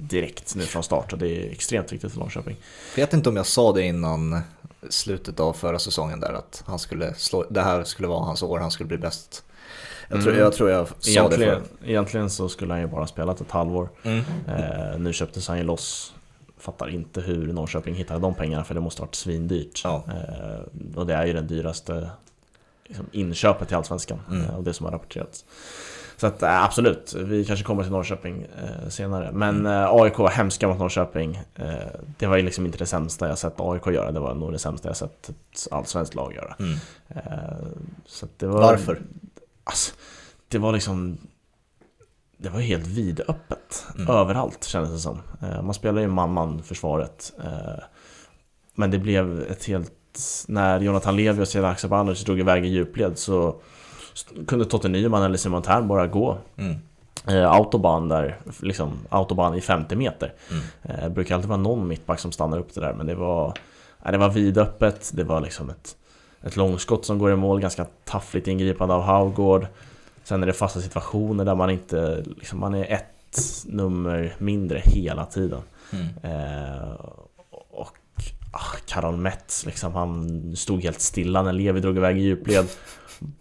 [0.09, 2.55] direkt nu från start och det är extremt viktigt för Norrköping.
[2.95, 4.41] Vet inte om jag sa det innan
[4.89, 8.59] slutet av förra säsongen där att han skulle slå, det här skulle vara hans år,
[8.59, 9.43] han skulle bli bäst.
[10.09, 10.43] Jag tror Mm.
[10.43, 11.89] jag, tror jag sa det Egentligen, förr.
[11.89, 13.89] egentligen så skulle han ju bara spelat ett halvår.
[14.03, 14.23] Mm.
[14.47, 16.13] Eh, nu köptes han ju loss.
[16.57, 19.82] Fattar inte hur Norrköping hittade de pengarna för det måste varit svindyrt.
[19.84, 20.03] Ja.
[20.07, 22.09] Eh, och det är ju den dyraste
[22.86, 24.41] liksom, inköpet till Allsvenskan Mm.
[24.45, 25.45] eh, och det som har rapporterats.
[26.22, 29.32] Så att eh, absolut, vi kanske kommer till Norrköping eh, senare.
[29.32, 29.84] Men Mm.
[29.84, 31.36] eh, AIK, hemska mot Norrköping.
[31.55, 31.74] Eh,
[32.17, 34.59] det var ju liksom inte det sämsta jag sett AIK göra, det var nog det
[34.59, 36.55] sämsta jag sett ett allsvenskt lag göra.
[36.59, 36.74] Mm.
[37.09, 37.67] Eh,
[38.05, 39.01] så det var, Varför?
[39.63, 39.93] Alltså,
[40.47, 41.17] det var liksom
[42.38, 44.09] Det var helt vidöppet Mm.
[44.09, 47.34] Överallt kändes det som Eh, Man spelar ju man-man försvaret
[48.76, 49.91] Men det blev ett helt
[50.47, 53.55] När Jonathan Levi och Sedan Haksabanovic drog iväg i djupled så
[54.47, 56.76] Kunde Totte Nyman eller Simon Thern bara gå Mm.
[57.28, 60.64] eh, Autobahn där, liksom Autobahn i 50 meter Mm.
[60.84, 63.53] Eh, Det brukar alltid vara någon mittback som stannar upp det där men det var
[64.03, 65.95] nej, Det var vidöppet, det var liksom ett
[66.43, 69.68] Ett långskott som går i mål, ganska taffligt ingripande av Haugård
[70.24, 75.26] Sen är det fasta situationer där man inte, liksom man är ett nummer mindre hela
[75.26, 75.62] tiden
[75.93, 76.07] Mm.
[76.24, 76.91] eh,
[77.72, 77.97] Och
[78.51, 82.68] ah, Karol Metz liksom, han stod helt stilla när Levi drog iväg i djupled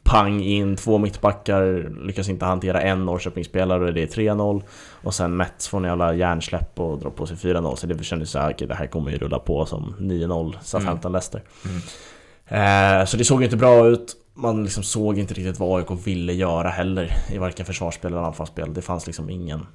[0.02, 4.62] Pang in, två mittbackar, lyckas inte hantera en Norrköpingsspelare och det är 3-0
[5.02, 8.30] Och sen Metz får en jävla hjärnsläpp och drar på sig 4-0 Så det kändes
[8.30, 13.00] såhär, okej det här kommer ju rulla på som 9-0 Southampton-Leicester Mm.
[13.00, 14.16] eh, Så det såg ju inte bra ut.
[14.34, 18.74] Man liksom såg inte riktigt vad AIK ville göra heller I varken försvarsspel eller anfallsspel.
[18.74, 19.66] Det fanns liksom ingen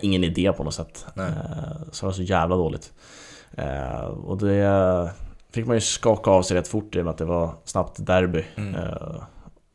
[0.00, 1.06] Ingen idé på något sätt.
[1.16, 1.22] Eh,
[1.92, 2.92] Så det var så jävla dåligt.
[3.56, 5.10] Eh, Och det
[5.52, 8.06] fick man ju skaka av sig rätt fort i och med att det var snabbt
[8.06, 8.74] derby Mm.
[8.74, 9.22] eh,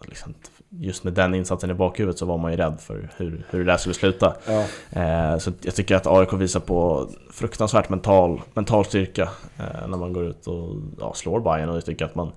[0.08, 0.34] liksom,
[0.76, 3.66] Just med den insatsen i bakhuvudet så var man ju rädd för hur, hur det
[3.66, 4.66] där skulle sluta Ja.
[5.02, 10.14] Eh, Så jag tycker att AIK visar på fruktansvärt mental, mental styrka eh, när man
[10.14, 12.32] går ut och ja, slår Bayern och jag tycker att man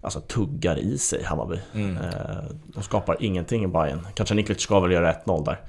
[0.00, 1.58] alltså, tuggar i sig Hammarby.
[1.74, 1.96] Mm.
[2.66, 4.06] De skapar ingenting i Bayern.
[4.14, 5.60] Kanske Niklic ska väl göra 1-0 där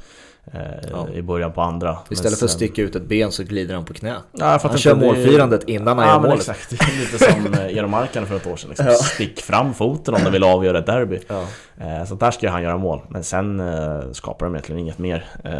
[0.91, 1.09] Ja.
[1.13, 1.97] i början på andra.
[2.09, 4.15] Istället för att sticka ut ett ben så glider han på knä.
[4.31, 6.35] Ja, Han kör inte, det är- målfirandet innan han Ja gör målet.
[6.35, 8.85] exakt, det är lite som eh, Eero Markkanen för ett år sedan liksom.
[8.87, 8.93] Ja.
[8.93, 11.43] Stick fram foten om du vill avgöra ett derby Ja.
[11.77, 15.25] Eh, Så där ska han göra mål, men sen eh, skapar de egentligen inget mer
[15.43, 15.51] eh,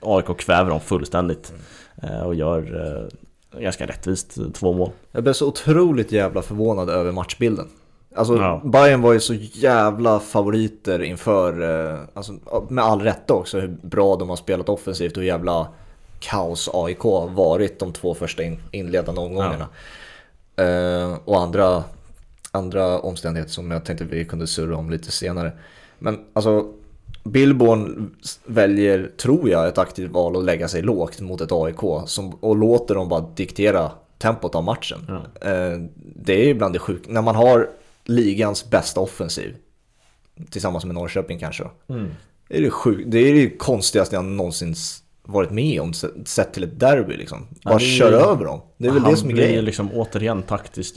[0.00, 1.52] AIK kväver dem fullständigt
[2.02, 2.86] eh, och gör
[3.52, 7.66] eh, ganska rättvist eh, två mål Jag blev så otroligt jävla förvånad över matchbilden.
[8.16, 8.60] Alltså Ja.
[8.64, 11.62] Bayern var ju så jävla favoriter inför,
[11.92, 12.32] eh, alltså,
[12.68, 15.68] med all rätta också, hur bra de har spelat offensivt och hur jävla
[16.20, 19.68] kaos AIK har varit de två första in, inledande omgångarna.
[20.56, 21.84] Eh, och andra,
[22.50, 25.52] andra omständigheter som jag tänkte vi kunde surra om lite senare.
[25.98, 26.66] Men alltså,
[27.24, 28.10] Billborn
[28.46, 32.56] väljer, tror jag, ett aktivt val att lägga sig lågt mot ett AIK som, och
[32.56, 34.98] låter dem bara diktera tempot av matchen.
[35.08, 35.48] Ja.
[35.50, 35.78] Eh,
[36.16, 37.68] det är ibland det sjuka, när man har
[38.06, 39.56] ligans bästa offensiv,
[40.50, 42.08] tillsammans med Norrköping kanske, Mm.
[42.48, 44.74] det är det, sjuk, det, är det konstigaste jag någonsin
[45.28, 47.46] varit med om, sett- till ett derby liksom.
[47.50, 48.60] Ja, Bara är- kör över dem.
[48.76, 49.64] Det är väl han det som är blir grejen.
[49.64, 50.96] liksom återigen taktiskt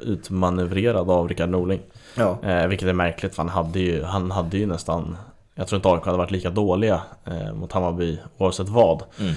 [0.00, 1.80] utmanövrerad av Rickard Norling.
[2.14, 2.38] Ja.
[2.44, 5.16] Eh, vilket är märkligt för han hade ju, han hade ju nästan
[5.58, 9.34] jag tror inte AIK hade varit lika dåliga eh, mot Hammarby oavsett vad Mm.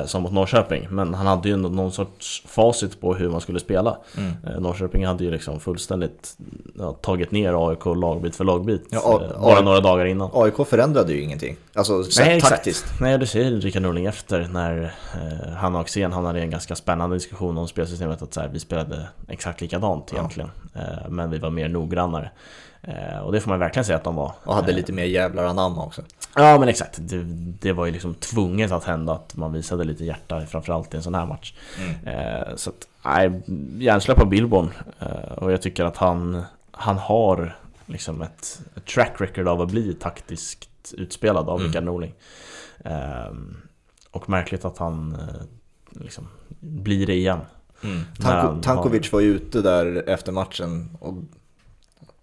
[0.00, 0.86] eh, som mot Norrköping.
[0.90, 3.96] Men han hade ju ändå någon sorts facit på hur man skulle spela.
[4.16, 4.32] Mm.
[4.46, 6.36] Eh, Norrköping hade ju liksom fullständigt
[6.78, 10.30] ja, tagit ner AIK lagbit för lagbit Ja, eh, bara några dagar innan.
[10.34, 11.56] AIK förändrade ju ingenting.
[11.74, 12.54] Alltså Nej, exakt.
[12.54, 12.84] taktiskt.
[13.00, 14.82] Nej, det säger Rickard Norling efter när
[15.14, 18.48] eh, han och Axén hamnade i en ganska spännande diskussion om spelsystemet att så här,
[18.52, 20.18] vi spelade exakt likadant Ja.
[20.18, 20.50] egentligen.
[20.74, 22.30] Eh, men vi var mer noggrannare.
[22.82, 24.32] Eh, och det får man verkligen säga att de var.
[24.44, 26.02] Och hade lite mer jävlar anamma också.
[26.34, 27.22] Ja men exakt, det,
[27.60, 31.02] det var ju liksom tvunget att hända att man visade lite hjärta framförallt i en
[31.02, 31.54] sån här match.
[31.78, 32.08] Mm.
[32.08, 33.42] Eh, så att, nej,
[33.78, 34.70] hjärnsläpp på Billborn.
[34.98, 37.56] Eh, och jag tycker att han, han har
[37.86, 41.66] liksom ett, ett track record av att bli taktiskt utspelad av Mm.
[41.66, 42.14] Rickard Norling.
[44.10, 45.16] Och märkligt att han
[45.90, 46.28] liksom
[46.60, 47.40] blir det igen.
[47.82, 48.00] Mm.
[48.20, 51.14] Tanko, Tankovic var ju ute där efter matchen och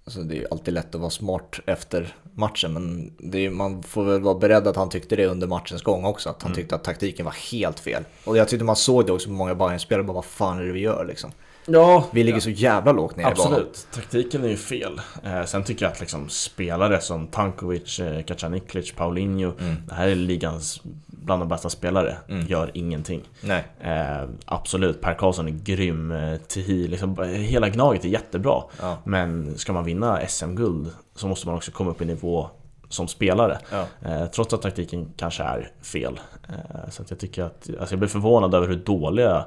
[0.07, 3.83] alltså det är ju alltid lätt att vara smart efter matchen men det är, man
[3.83, 6.55] får väl vara beredd att han tyckte det under matchens gång också, att han Mm.
[6.55, 8.03] tyckte att taktiken var helt fel.
[8.25, 10.71] Och jag tyckte man såg det också på många Bayern-spelare, bara vad fan är det
[10.71, 11.31] vi gör liksom?
[11.65, 13.53] Ja, Vi ligger så jävla lågt ner i banan.
[13.53, 15.01] Absolut, taktiken är ju fel.
[15.23, 19.75] Eh, sen tycker jag att liksom spelare som Tankovic, eh, Kacaniklic, Paulinho Mm.
[19.87, 20.81] Det här är ligans
[21.27, 22.45] bland de bästa spelare, Mm.
[22.47, 23.21] gör ingenting.
[23.41, 23.63] Nej.
[23.81, 28.63] Eh, absolut, Per Karlsson är grym, eh, Tihi, liksom, hela Gnaget är jättebra.
[28.81, 28.97] Ja.
[29.03, 32.49] Men ska man vinna SM-guld så måste man också komma upp i nivå
[32.89, 33.57] som spelare.
[33.71, 33.85] Ja.
[34.09, 36.19] Eh, trots att taktiken kanske är fel.
[36.49, 39.45] Eh, så jag tycker att, alltså jag blir förvånad över hur dåliga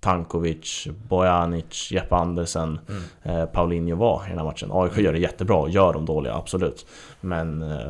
[0.00, 3.02] Tankovic, Bojanic, Jeppe Andersen, Mm.
[3.40, 4.68] eh, Paulinho var i den här matchen.
[4.72, 6.86] AIK gör det jättebra, gör de dåliga, absolut.
[7.20, 7.88] Men eh,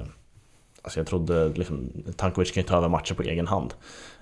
[0.83, 3.75] alltså jag trodde liksom, Tankovic kan ju ta över matcher på egen hand.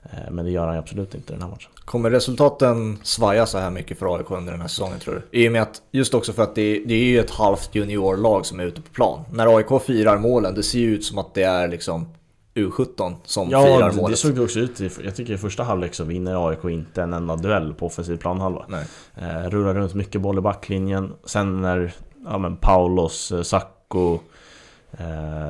[0.02, 1.70] Eh, men det gör han ju absolut inte den här matchen.
[1.84, 5.38] Kommer resultaten svaja så här mycket för AIK under den här säsongen tror du?
[5.38, 8.46] I och med att, just också för att det, det är ju ett halvt juniorlag
[8.46, 9.24] som är ute på plan.
[9.32, 12.08] När AIK firar målen, det ser ju ut som att det är liksom
[12.54, 14.18] U17 som firar Ja, det, målet.
[14.18, 17.12] såg det också ut i, jag tycker i första halvlek så vinner AIK inte en
[17.12, 18.64] enda duell på offensiv planhalva.
[18.68, 18.84] Nej.
[19.16, 21.12] Eh, rullar runt mycket boll i backlinjen.
[21.24, 21.92] Sen när
[22.24, 24.18] ja, men Paulos, eh, Sacco,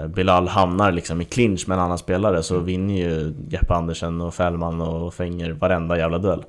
[0.09, 4.35] Bilal hamnar liksom i clinch med en annan spelare så vinner ju Jeppe Andersen och
[4.35, 6.45] Fällman och Fänger varenda jävla duell.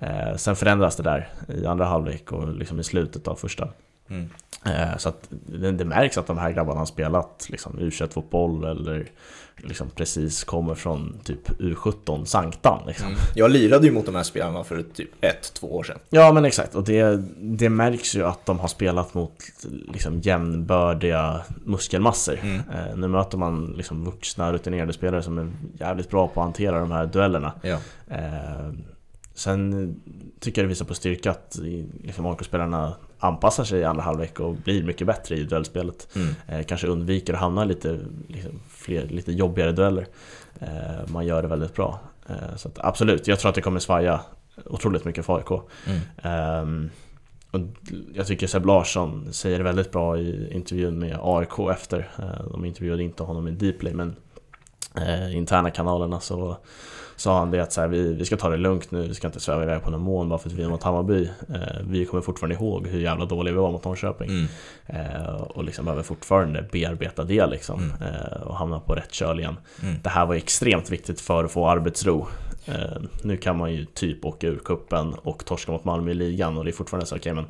[0.00, 3.68] Eh, sen förändras det där i andra halvlek och liksom i slutet av första.
[4.08, 4.30] Mm.
[4.66, 9.06] Eh, så att det, det märks att de här grabbarna har spelat liksom U21-fotboll eller
[9.56, 13.06] liksom precis kommer från typ U17 Sanktan liksom.
[13.06, 13.18] Mm.
[13.34, 15.98] Jag lirade ju mot de här spelarna för typ ett, två år sedan.
[16.10, 19.32] Ja men exakt, och det, det märks ju att de har spelat mot
[19.92, 22.38] liksom jämnbördiga muskelmassor.
[22.42, 22.56] Mm.
[22.56, 26.80] Eh, nu möter man liksom vuxna rutinerade spelare som är jävligt bra på att hantera
[26.80, 27.52] de här duellerna.
[27.62, 27.78] Ja.
[28.10, 28.72] Eh,
[29.34, 29.94] sen
[30.40, 31.58] tycker jag det visar på styrka att
[32.02, 36.08] liksom AIK-spelarna anpassar sig i andra halvlek och blir mycket bättre i duellspelet.
[36.16, 36.34] Mm.
[36.48, 37.98] Eh, kanske undviker att hamna lite,
[38.28, 40.06] liksom, fler, lite jobbigare dueller.
[40.60, 42.00] Eh, man gör det väldigt bra.
[42.28, 44.20] Eh, så att, absolut, jag tror att det kommer svaja
[44.64, 45.62] otroligt mycket för AIK.
[45.86, 46.00] Mm.
[46.22, 46.90] Ehm,
[47.50, 47.60] och
[48.14, 52.10] jag tycker Seb Larsson säger det väldigt bra i intervjun med AIK efter.
[52.50, 54.16] De intervjuade inte honom i Dplay men
[55.32, 56.56] interna kanalerna så
[57.16, 59.26] sa han det att så här, vi, vi ska ta det lugnt nu, vi ska
[59.26, 61.30] inte sväva iväg på någon mån bara för att vi är mot Hammarby.
[61.54, 64.30] Eh, vi kommer fortfarande ihåg hur jävla dåliga vi var mot Norrköping.
[64.30, 64.46] Mm.
[64.86, 67.80] Eh, och liksom behöver fortfarande bearbeta det liksom.
[67.80, 68.14] Mm.
[68.14, 69.56] Eh, och hamna på rätt köl igen.
[69.82, 69.94] Mm.
[70.02, 72.26] Det här var extremt viktigt för att få arbetsro.
[72.64, 72.74] Eh,
[73.22, 76.64] nu kan man ju typ åka ur kuppen och torska mot Malmö i ligan och
[76.64, 77.44] det är fortfarande så okej men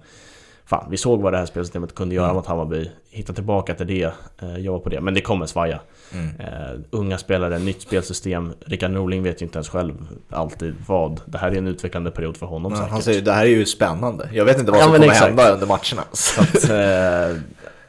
[0.67, 2.37] Fan, vi såg vad det här spelsystemet kunde göra Mm.
[2.37, 4.13] mot Hammarby Hitta tillbaka till det,
[4.43, 5.81] eh, jobba på det, men det kommer svaja
[6.15, 6.29] Mm.
[6.41, 9.95] eh, Unga spelare, nytt spelsystem Rickard Norling vet ju inte ens själv
[10.31, 13.33] alltid vad Det här är en utvecklande period för honom Men säkert han säger det
[13.33, 14.29] här är ju spännande.
[14.33, 15.27] Jag vet inte vad Ja, som men kommer exakt.
[15.29, 16.03] hända under matcherna.
[16.13, 17.43] Så att, eh,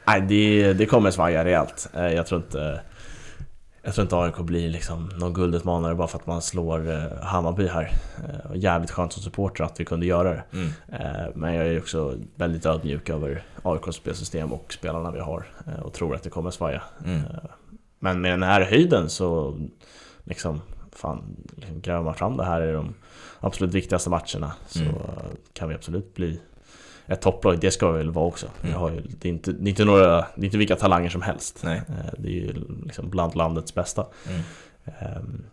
[0.06, 1.88] nej, det, det kommer svaja rejält.
[1.94, 2.80] Eh, jag tror inte
[3.88, 7.66] jag tror inte AIK blir liksom någon guldutmanare bara för att man slår eh, Hammarby
[7.68, 7.92] här.
[8.28, 10.44] Eh, och jävligt skönt som supporter att vi kunde göra det.
[10.52, 10.68] Mm.
[10.88, 15.46] Eh, men jag är också väldigt ödmjuk över AIKs spelsystem och spelarna vi har
[15.82, 16.82] och tror att det kommer svaja.
[17.04, 17.20] Mm.
[17.98, 19.58] Men med den här höjden så
[20.24, 20.60] liksom,
[20.92, 22.94] fan, liksom gräver man fram det här i de
[23.40, 24.94] absolut viktigaste matcherna så Mm.
[25.52, 26.40] kan vi absolut bli
[27.08, 28.46] ett topplag, det ska vi väl vara också.
[28.62, 28.72] Mm.
[28.80, 31.22] Jag ju, det, är inte, det, är inte några, det är inte vilka talanger som
[31.22, 31.60] helst.
[31.64, 31.82] Nej.
[31.88, 32.52] Eh, Det är ju
[32.84, 34.06] liksom bland landets bästa.
[34.28, 34.40] Mm.
[35.00, 35.44] Ehm,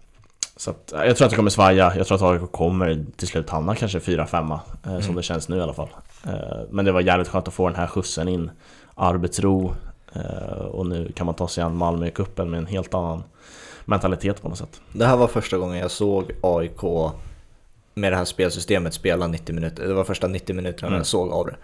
[0.58, 3.28] Så att, eh, jag tror att det kommer svaja, jag tror att AIK kommer till
[3.28, 5.16] slut hamna kanske 4-5 Som Mm.
[5.16, 5.90] det känns nu i alla fall
[6.28, 8.52] Eh, Men det var jävligt skönt att få den här skjutsen in
[8.96, 9.76] Arbetsro
[10.16, 13.24] eh, Och nu kan man ta sig an Malmö-cupen med en helt annan
[13.86, 16.84] mentalitet på något sätt Det här var första gången jag såg AIK
[17.96, 19.88] med det här spelsystemet spela 90 minuter.
[19.88, 20.98] Det var första 90 minuterna Mm.
[20.98, 21.56] jag såg av det.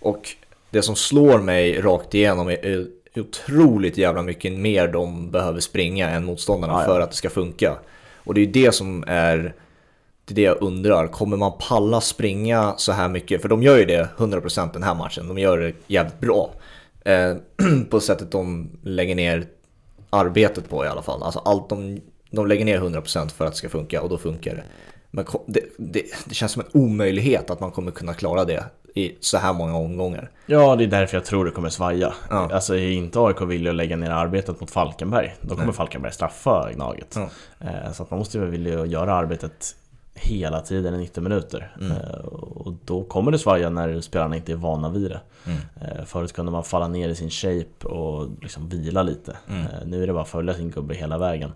[0.00, 0.28] Och
[0.70, 2.86] det som slår mig rakt igenom är
[3.16, 6.86] otroligt jävla mycket mer de behöver springa än motståndarna Ja, ja.
[6.86, 7.78] för att det ska funka.
[8.24, 9.54] Och det är ju det som är
[10.24, 11.06] det är det jag undrar.
[11.06, 13.42] Kommer man palla springa så här mycket?
[13.42, 15.28] För de gör ju det 100% den här matchen.
[15.28, 16.50] De gör det jävligt bra.
[17.04, 17.36] Eh,
[17.90, 19.46] på sättet de lägger ner
[20.10, 21.22] arbetet på i alla fall.
[21.22, 24.54] Alltså allt de, de lägger ner 100% för att det ska funka och då funkar
[24.54, 24.62] det.
[25.10, 29.16] Men det, det, det känns som en omöjlighet att man kommer kunna klara det i
[29.20, 30.30] så här många omgångar.
[30.46, 32.48] Ja, det är därför jag tror det kommer svaja Ja.
[32.52, 35.74] Alltså är inte AIK villiga att lägga ner arbetet mot Falkenberg Då kommer Nej.
[35.74, 37.28] Falkenberg straffa Gnaget Ja.
[37.60, 39.76] Eh, Så att man måste ju vara villig att göra arbetet
[40.14, 41.92] hela tiden i 90 minuter Mm.
[41.92, 45.58] Eh, Och då kommer det svaja när spelarna inte är vana vid det Mm.
[45.80, 49.66] Eh, Förut kunde man falla ner i sin shape och liksom vila lite Mm.
[49.86, 51.52] Nu är det bara att följa sin gubbe hela vägen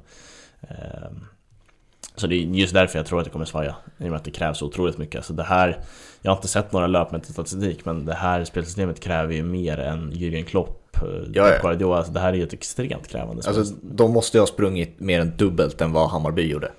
[2.17, 4.25] Så det är just därför jag tror att det kommer svaja I och med att
[4.25, 5.81] det krävs otroligt mycket Så det här
[6.23, 10.13] Jag har inte sett några löpmässig statistik Men det här spelsystemet kräver ju mer än
[10.13, 11.03] Jürgen Klopp eh,
[11.33, 11.59] Ja, ja.
[11.63, 11.97] Guardiola.
[11.97, 15.01] Alltså, Det här är ju ett extremt krävande spel Alltså de måste ju ha sprungit
[15.01, 16.73] mer än dubbelt än vad Hammarby gjorde.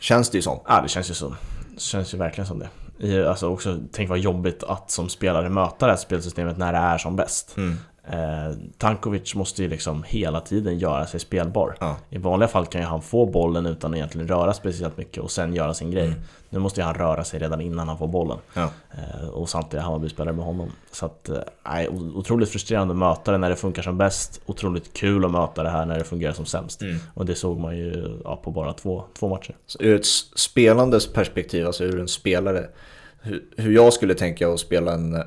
[0.00, 0.60] Känns det ju som.
[0.66, 1.34] Ja, det känns ju så.
[1.74, 2.68] Det känns ju verkligen som det.
[3.28, 6.98] Alltså också, tänk vad jobbigt att som spelare möta det här spelsystemet när det är
[6.98, 7.56] som bäst.
[7.56, 7.76] Mm.
[8.12, 11.76] Eh, Tankovic måste ju liksom hela tiden göra sig spelbar.
[11.80, 11.96] Ja.
[12.10, 15.30] I vanliga fall kan ju han få bollen utan att egentligen röra speciellt mycket och
[15.30, 16.06] sen göra sin grej.
[16.06, 16.20] Mm.
[16.50, 18.38] Nu måste ju han röra sig redan innan han får bollen.
[18.54, 18.70] Ja.
[18.90, 20.72] Eh, och samtidigt Hammarby-spelare med honom.
[20.92, 24.40] Så att, eh, otroligt frustrerande att möta det när det funkar som bäst.
[24.46, 26.82] Otroligt kul att möta det här när det fungerar som sämst.
[26.82, 26.96] Mm.
[27.14, 29.56] Och det såg man ju ja, på bara två, två matcher.
[29.66, 30.06] Så ur ett
[30.36, 32.66] spelandes perspektiv, alltså ur en spelare,
[33.20, 35.22] hur, hur jag skulle tänka att spela en,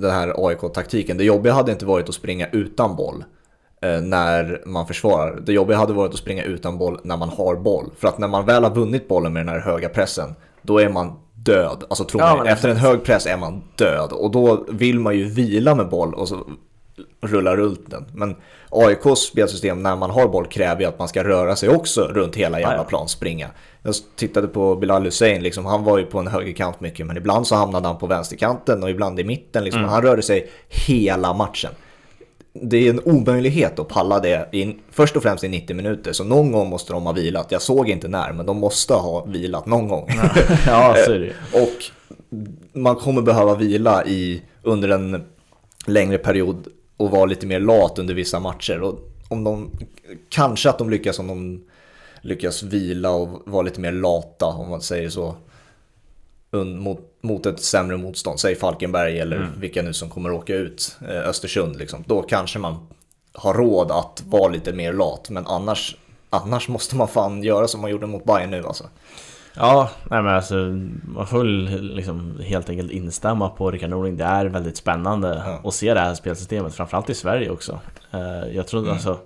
[0.00, 1.16] den här AIK-taktiken.
[1.16, 3.24] Det jobbiga hade inte varit att springa utan boll
[3.82, 5.40] eh, när man försvarar.
[5.40, 7.90] Det jobbiga hade varit att springa utan boll när man har boll.
[7.96, 10.88] För att när man väl har vunnit bollen med den här höga pressen, då är
[10.88, 11.84] man död.
[11.90, 14.12] Alltså tro Ja, mig, efter en hög press är man död.
[14.12, 16.46] Och då vill man ju vila med boll och så
[17.20, 18.04] rulla runt den.
[18.12, 18.36] Men
[18.70, 22.36] AIKs spelsystem när man har boll kräver ju att man ska röra sig också runt
[22.36, 23.50] hela jävla plan, springa.
[23.82, 27.46] Jag tittade på Bilal Hussein, liksom, han var ju på en högerkant mycket, men ibland
[27.46, 29.64] så hamnade han på vänsterkanten och ibland i mitten.
[29.64, 29.80] Liksom.
[29.80, 29.90] Mm.
[29.90, 31.70] Han rörde sig hela matchen.
[32.52, 36.24] Det är en omöjlighet att palla det, i, först och främst i 90 minuter, så
[36.24, 37.52] någon gång måste de ha vilat.
[37.52, 40.08] Jag såg inte när, men de måste ha vilat någon gång.
[40.66, 41.32] ja, så är det.
[41.62, 41.84] Och
[42.72, 45.24] man kommer behöva vila i, under en
[45.86, 46.68] längre period
[46.98, 48.80] och vara lite mer lat under vissa matcher.
[48.82, 49.70] Och om de,
[50.28, 51.64] kanske att de lyckas om de
[52.22, 55.34] lyckas vila och vara lite mer lata om man säger så.
[56.78, 59.60] Mot, mot ett sämre motstånd, säg Falkenberg eller Mm.
[59.60, 62.04] vilka nu som kommer åka ut, eh, Östersund liksom.
[62.06, 62.86] Då kanske man
[63.32, 65.96] har råd att vara lite mer lat, men annars,
[66.30, 68.84] annars måste man fan göra som man gjorde mot Bayern nu alltså.
[69.58, 70.54] Ja, nej men alltså
[71.14, 71.44] man får
[71.94, 74.16] liksom helt enkelt instämma på Rickard Norling.
[74.16, 75.68] Det är väldigt spännande Ja.
[75.68, 77.80] att se det här spelsystemet, framförallt i Sverige också.
[78.10, 78.92] Eh, Jag tror Mm.
[78.92, 79.18] alltså,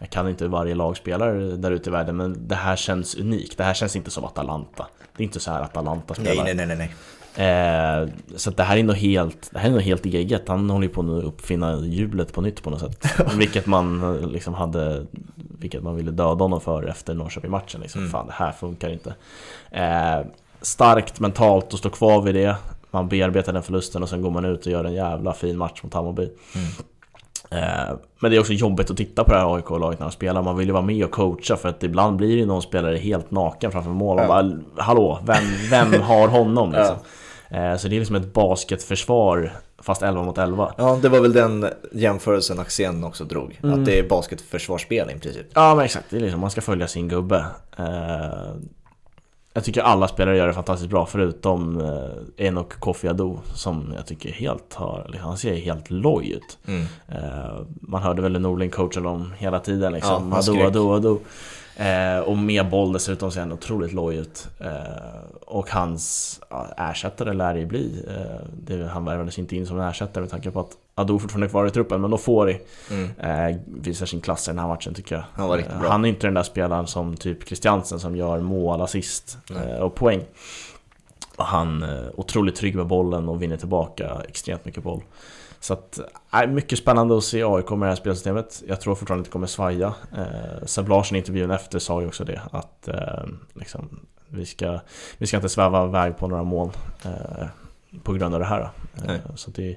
[0.00, 3.58] jag kan inte varje lagspelare där ute i världen, men det här känns unikt.
[3.58, 4.86] Det här känns inte som Atalanta.
[5.16, 6.44] Det är inte så här Atalanta spelar.
[6.44, 6.94] Nej, nej, nej, nej.
[7.36, 10.48] Eh, så det här är nog helt, det här är nog helt eget.
[10.48, 13.06] Han håller ju på att uppfinna hjulet på nytt på något sätt.
[13.36, 15.06] vilket man liksom hade,
[15.58, 17.80] vilket man ville döda honom för efter Norrköping-matchen.
[17.80, 18.00] Liksom.
[18.00, 18.12] Mm.
[18.12, 19.14] Fan, det här funkar inte.
[19.70, 20.26] Eh,
[20.62, 22.56] starkt mentalt att stå kvar vid det.
[22.90, 25.82] Man bearbetar den förlusten och sen går man ut och gör en jävla fin match
[25.82, 26.22] mot Hammarby.
[26.54, 26.66] Mm.
[27.50, 30.42] Eh, Men det är också jobbigt att titta på det här AIK-laget när de spelar.
[30.42, 33.30] Man vill ju vara med och coacha för att ibland blir ju någon spelare helt
[33.30, 34.16] naken framför mål.
[34.16, 34.28] Man Ja.
[34.76, 36.96] bara, hallå, vem, vem har honom liksom?
[36.96, 37.02] Eh,
[37.78, 40.74] Så det är liksom ett basketförsvar fast 11 mot 11.
[40.78, 43.60] Ja, det var väl den jämförelsen Axén också drog.
[43.62, 43.78] Mm.
[43.80, 45.46] Att det är basketförsvarsspel i princip.
[45.54, 47.46] Ja men exakt, det är liksom, man ska följa sin gubbe.
[47.78, 48.54] Eh,
[49.52, 54.06] Jag tycker alla spelare gör det fantastiskt bra förutom eh, Enoch Kofi Adu som jag
[54.06, 56.58] tycker helt har, liksom, han ser helt loj ut.
[56.66, 56.86] Mm.
[57.08, 60.22] Eh, Man hörde väl Norling coacha dem hela tiden Ja, liksom.
[60.22, 60.66] han Adu, skrek.
[60.66, 61.16] Adu, Adu.
[61.80, 64.48] Eh, och med boll dessutom ser han otroligt loj ut.
[64.60, 64.70] Eh,
[65.46, 68.04] och hans ja, ersättare lär det ju bli.
[68.08, 71.46] Eh, det, han värvades inte in som en ersättare med tanke på att Adu fortfarande
[71.46, 72.00] är kvar i truppen.
[72.00, 72.60] Men Ofori
[72.90, 73.10] Mm.
[73.50, 75.24] eh, visar sin klass i den här matchen tycker jag.
[75.34, 75.90] Han var riktigt Eh, bra.
[75.90, 79.94] Han är inte den där spelaren som typ Christiansen som gör mål, assist eh, och
[79.94, 80.20] poäng.
[81.36, 85.02] Han är otroligt trygg med bollen och vinner tillbaka extremt mycket boll.
[85.60, 86.00] Så att,
[86.30, 88.62] är mycket spännande att se AIK med det här spelsystemet.
[88.66, 89.94] Jag tror fortfarande att det kommer svaja.
[90.16, 94.80] Eh, Seb Larsson i intervjun efter sa ju också det att eh, liksom, vi, ska,
[95.18, 96.70] vi ska inte sväva iväg på några mål
[97.04, 97.46] eh,
[98.02, 98.70] på grund av det här.
[99.08, 99.76] Eh, så det,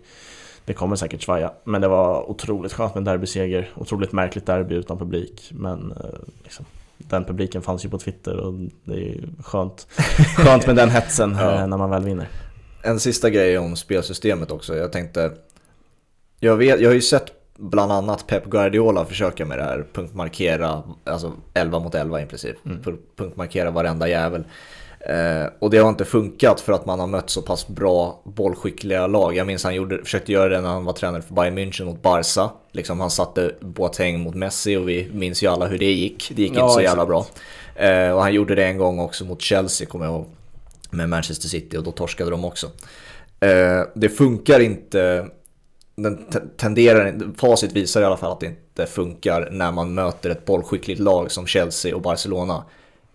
[0.66, 1.54] det kommer säkert svaja.
[1.64, 3.70] Men det var otroligt skönt med en derbyseger.
[3.76, 5.50] Otroligt märkligt derby utan publik.
[5.52, 6.66] Men eh, liksom,
[6.98, 8.54] den publiken fanns ju på Twitter och
[8.84, 9.88] det är ju skönt,
[10.38, 11.54] skönt med den hetsen Ja.
[11.56, 12.28] eh, när man väl vinner.
[12.82, 14.76] En sista grej om spelsystemet också.
[14.76, 15.32] Jag tänkte,
[16.44, 17.26] jag, vet, jag har ju sett
[17.58, 22.66] bland annat Pep Guardiola försöka med det här punktmarkera, alltså 11 mot 11 i princip.
[22.66, 22.82] Mm.
[22.82, 24.44] Pu- Punktmarkera varenda jävel.
[25.00, 29.08] Eh, och det har inte funkat för att man har mött så pass bra bollskickliga
[29.08, 29.36] lag.
[29.36, 32.02] Jag minns han gjorde, försökte göra det när han var tränare för Bayern München mot
[32.02, 32.50] Barca.
[32.72, 36.32] Liksom han satte Boateng mot Messi och vi minns ju alla hur det gick.
[36.36, 37.26] Det gick Ja, inte så jävla bra.
[37.76, 40.26] Eh, och han gjorde det en gång också mot Chelsea kommer jag ihåg.
[40.89, 42.68] Med Manchester City och då torskade de också.
[43.39, 45.26] Eh, det funkar inte,
[45.96, 46.26] den
[46.58, 51.00] tenderar, facit visar i alla fall att det inte funkar när man möter ett bollskickligt
[51.00, 52.64] lag som Chelsea och Barcelona.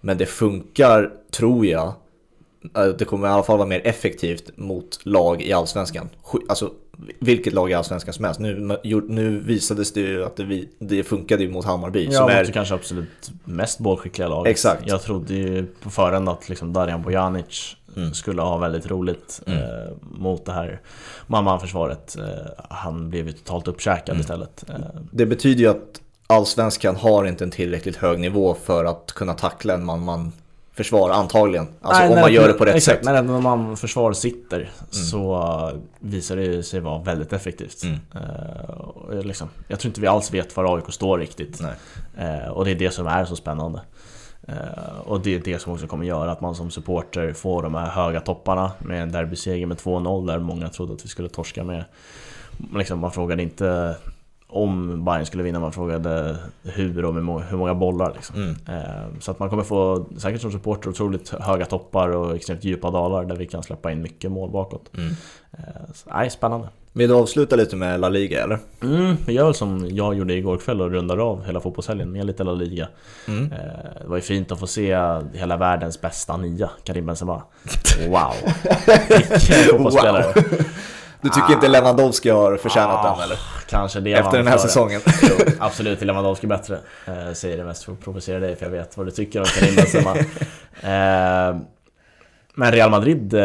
[0.00, 1.92] Men det funkar, tror jag,
[2.98, 6.08] det kommer i alla fall vara mer effektivt mot lag i Allsvenskan.
[6.24, 6.70] Sk- Alltså
[7.18, 8.40] vilket lag i Allsvenskan som helst.
[8.40, 8.78] Nu,
[9.08, 12.04] nu visades det ju att det, det funkade ju mot Hammarby.
[12.04, 14.50] Ja, som är, det kanske absolut mest bollskickliga laget.
[14.50, 14.82] Exakt.
[14.86, 18.14] Jag trodde ju på förhand att liksom Darijan Bojanic Mm.
[18.14, 19.58] skulle ha väldigt roligt Mm.
[19.58, 19.68] eh,
[20.00, 20.80] mot det här
[21.26, 22.16] mamma-försvaret.
[22.18, 22.24] Eh,
[22.70, 24.20] han blev ju totalt uppkäkad Mm.
[24.20, 24.64] istället.
[24.68, 24.74] Eh,
[25.12, 29.74] Det betyder ju att Allsvenskan har inte en tillräckligt hög nivå för att kunna tackla
[29.74, 30.32] en man-man
[30.78, 31.66] försvar antagligen.
[31.82, 33.04] Alltså nej, om man gör det på rätt exakt, sätt.
[33.04, 37.82] När ett man-försvar sitter så eh, visar det sig vara väldigt effektivt.
[37.82, 37.98] Mm.
[39.12, 41.60] Jag liksom, jag tror inte vi alls vet var AIK står riktigt.
[42.16, 43.80] Eh, och det är det som är så spännande.
[44.48, 47.74] Eh, och det är det som också kommer göra att man som supporter får de
[47.74, 51.64] här höga topparna med en derbyseger med 2-0 där många trodde att vi skulle torska
[51.64, 51.84] med.
[52.74, 53.96] Liksom, man frågade inte
[54.50, 58.12] om Bayern skulle vinna, man frågade hur och med hur många bollar.
[58.14, 58.36] Liksom.
[58.36, 58.56] Mm.
[58.68, 62.90] Eh, så att man kommer få, säkert som supporter, otroligt höga toppar och extremt djupa
[62.90, 64.90] dalar där vi kan släppa in mycket mål bakåt.
[64.96, 65.10] Mm.
[65.52, 66.68] Eh, så, nej, spännande.
[66.92, 68.58] Vill du avsluta lite med La Liga eller?
[68.82, 72.26] Mm, vi gör väl som jag gjorde igår kväll och rundar av hela fotbollshelgen med
[72.26, 72.88] lite La Liga.
[73.28, 73.52] Mm.
[73.52, 73.58] Eh,
[74.02, 74.98] Det var ju fint att få se
[75.34, 77.42] hela världens bästa nia, Karim Benzema.
[78.08, 78.32] Wow!
[79.08, 80.34] Vilken fotbollsspelare!
[81.20, 83.38] Du tycker inte Lewandowski har förtjänat Ah, den eller?
[83.68, 85.00] Kanske det Efter den här säsongen.
[85.22, 86.78] Jo, absolut, Lewandowski bättre.
[87.06, 89.46] Eh, säger det mest för att provocera dig, för jag vet vad du tycker om
[89.46, 90.16] Karim Benzema.
[90.82, 91.56] Eh,
[92.58, 93.40] men Real Madrid, eh,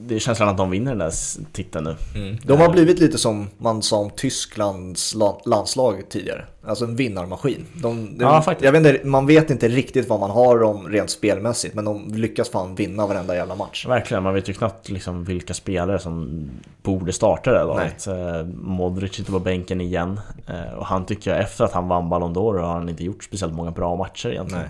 [0.00, 1.12] det är känslan att de vinner den där
[1.52, 2.20] titeln nu.
[2.20, 2.36] Mm.
[2.44, 6.44] De har blivit lite som man sa om Tysklands la- landslag tidigare.
[6.66, 7.66] Alltså en vinnarmaskin.
[7.74, 8.64] De, de, Ja, faktiskt.
[8.64, 12.14] jag vet inte, man vet inte riktigt vad man har dem rent spelmässigt, men de
[12.14, 13.86] lyckas fan vinna varenda jävla match.
[13.86, 16.44] Verkligen, man vet ju knappt liksom vilka spelare som
[16.82, 18.06] borde starta det här laget.
[18.06, 20.20] Eh, Modric sitter på bänken igen.
[20.46, 23.24] Eh, och han tycker jag, efter att han vann Ballon d'Or, har han inte gjort
[23.24, 24.64] speciellt många bra matcher egentligen.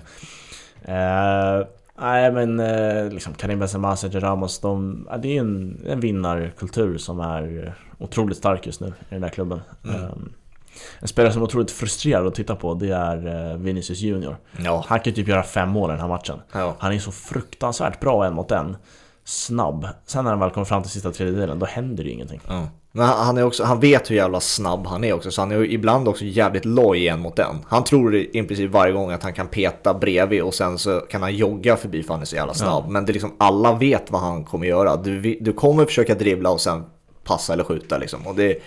[0.84, 1.66] Eh,
[1.98, 6.98] nej men eh, liksom Karim Benzema, Sergio Ramos, de, ja, det är en, en vinnarkultur
[6.98, 9.60] som är otroligt stark just nu i den här klubben.
[9.84, 9.96] Mm.
[9.96, 10.10] Eh,
[10.98, 14.36] en spelare som är otroligt frustrerad att titta på, det är eh, Vinicius Junior.
[14.64, 14.84] Ja.
[14.86, 16.40] Han kan ju typ göra fem mål i den här matchen.
[16.52, 16.76] ja.
[16.78, 18.76] Han är så fruktansvärt bra en mot en.
[19.24, 19.88] Snabb.
[20.06, 22.40] Sen när han väl kommer fram till sista tredjedelen, då händer det ju ingenting.
[22.48, 22.68] Ja.
[22.94, 25.64] Men han, är också, han vet hur jävla snabb han är också, så han är
[25.64, 27.56] ibland också jävligt loj en mot en.
[27.68, 31.22] Han tror i princip varje gång att han kan peta bredvid och sen så kan
[31.22, 32.88] han jogga förbi för han är så jävla snabb.
[32.88, 34.96] Men det är liksom, alla vet vad han kommer göra.
[34.96, 36.84] Du, du kommer försöka dribbla och sen
[37.24, 38.26] passa eller skjuta liksom.
[38.26, 38.58] Och det,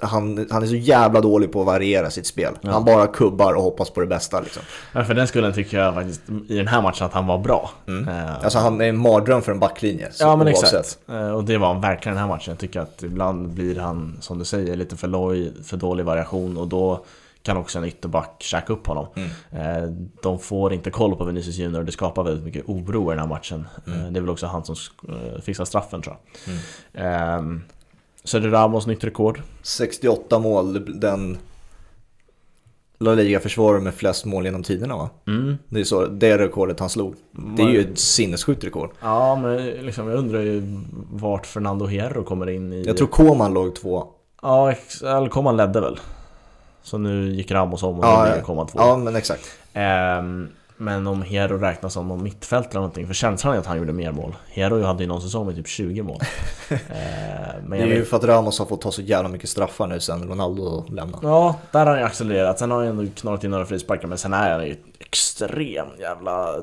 [0.00, 2.54] han, han är så jävla dålig på att variera sitt spel.
[2.62, 4.62] Han bara kubbar och hoppas på det bästa liksom.
[4.92, 7.70] Men för den skullen tycker jag faktiskt i den här matchen att han var bra.
[8.08, 10.08] Eh, Alltså han är en mardröm för en backlinje.
[10.20, 10.64] Ja men oavsett.
[10.80, 10.98] exakt.
[11.08, 12.50] Eh, Och det var han verkligen den här matchen.
[12.52, 16.56] Jag tycker att ibland blir han, som du säger, lite för loj, för dålig variation
[16.56, 17.04] och då
[17.42, 19.06] kan också en ytterback käka upp honom.
[19.50, 19.82] Eh,
[20.22, 23.18] De får inte koll på Vinicius Junior och det skapar väldigt mycket oro i den
[23.20, 23.68] här matchen.
[23.86, 24.76] Eh, Det är väl också han som
[25.42, 26.16] fixar straffen tror
[26.46, 26.54] jag.
[27.24, 27.62] Mm.
[28.24, 29.42] Sergio Ramos nytt rekord.
[29.62, 31.38] 68 mål, den
[33.00, 35.10] La Liga-försvarare med flest mål genom tiderna va?
[35.26, 35.58] Mm.
[35.68, 37.14] Det är så, det rekordet han slog.
[37.56, 38.90] Det är ju ett sinnessjukt rekord.
[39.00, 40.62] Ja, men liksom, jag undrar ju
[41.12, 42.84] vart Fernando Hierro kommer in i...
[42.86, 44.06] Jag tror Koman låg två.
[44.42, 45.98] Ja, eller Koman ledde väl?
[46.82, 48.42] Så nu gick Ramos om och Ja, nu ja.
[48.42, 48.78] Koman två.
[48.78, 49.42] Ja, men exakt.
[49.72, 50.48] Ehm,
[50.78, 53.92] men om Hierro räknas som någon mittfältare eller någonting, för känslan är att han gjorde
[53.92, 54.34] mer mål.
[54.48, 56.20] Hierro hade ju någon säsong med typ 20 mål.
[56.70, 56.78] Ehm,
[57.64, 59.86] men Det är ju vet, för att Ramos har fått ta så jävla mycket straffar
[59.86, 61.26] nu sen Ronaldo lämnade.
[61.26, 62.58] Ja, där har han ju accelererat.
[62.58, 65.86] Sen har han ju ändå knallat in några frisparkar, men sen är han ju extrem
[65.98, 66.54] jävla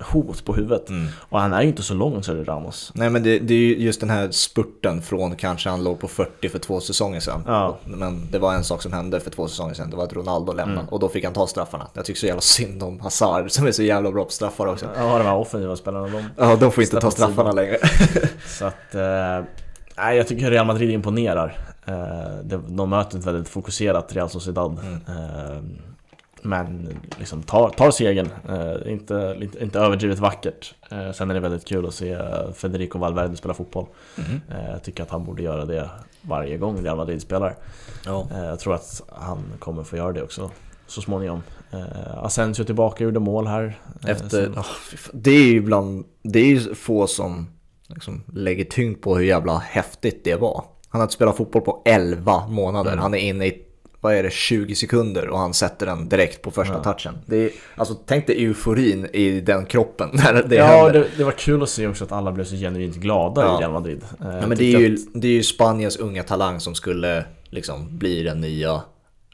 [0.00, 0.88] hot på huvudet.
[0.88, 1.06] Mm.
[1.28, 2.92] Och han är ju inte så lång Sergio Ramos.
[2.94, 6.08] Nej men det, det är ju just den här spurten från kanske han låg på
[6.08, 7.42] 40 för två säsonger sedan.
[7.46, 7.76] Ja.
[7.84, 10.52] Men det var en sak som hände för två säsonger sedan, det var att Ronaldo
[10.52, 10.88] lämnade Mm.
[10.88, 11.86] och då fick han ta straffarna.
[11.94, 14.86] Jag tycker så jävla synd om Hazard som är så jävla bra på straffar också.
[14.96, 17.76] Ja, de här offensiva spelarna, de Ja, de får inte ta Straffar straffarna längre.
[18.46, 19.44] Så att, eh,
[19.96, 21.58] nej jag tycker Real Madrid imponerar.
[21.86, 24.78] Eh, de möter ett väldigt fokuserat Real Sociedad.
[24.78, 24.94] Mm.
[24.94, 25.62] Eh,
[26.44, 26.88] men
[27.18, 30.74] liksom tar, tar segern, eh, inte, inte, överdrivet vackert.
[30.90, 32.18] Eh, sen är det väldigt kul att se
[32.54, 33.86] Federico Valverde spela fotboll.
[34.16, 34.40] Mhm.
[34.50, 35.90] Eh, jag tycker att han borde göra det
[36.20, 37.56] varje gång Real Madrid spelar.
[38.04, 38.28] Ja.
[38.32, 40.50] Eh, jag tror att han kommer få göra det också
[40.86, 41.42] så småningom.
[41.72, 43.78] Eh, Asensio tillbaka, gjorde mål här.
[44.04, 44.64] Eh, Efter, fan.
[45.12, 47.48] det är ju bland, det är ju få som
[47.86, 50.64] liksom lägger tyngd på hur jävla häftigt det var.
[50.88, 52.92] Han har inte spelat fotboll på 11 månader.
[52.92, 53.02] Mm.
[53.02, 53.62] Han är inne i,
[54.04, 56.92] vad är det, 20 sekunder och han sätter den direkt på första Ja.
[56.92, 57.18] touchen.
[57.26, 60.92] Det är, alltså tänk dig euforin i den kroppen när det ja, händer.
[60.92, 63.58] det, det var kul att se också att alla blev så genuint glada Ja.
[63.58, 64.02] i Real Madrid.
[64.20, 67.24] Eh, Ja, men det är, ju, att- det är ju Spaniens unga talang som skulle
[67.50, 68.80] liksom bli den nya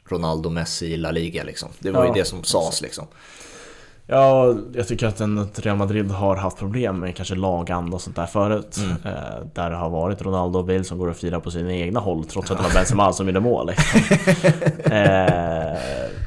[0.09, 1.69] Ronaldo Messi i La Liga liksom.
[1.79, 3.07] Det var Ja, ju det som sades liksom.
[4.11, 8.01] Ja, jag tycker att, en, att Real Madrid har haft problem med kanske laganda och
[8.01, 8.77] sånt där förut.
[8.77, 8.91] Mm.
[8.91, 11.99] Eh, där det har varit Ronaldo och Bale som går och firar på sina egna
[11.99, 13.67] håll trots att det var Benzema som gjorde mål.
[13.67, 13.99] Liksom.
[14.91, 15.77] eh,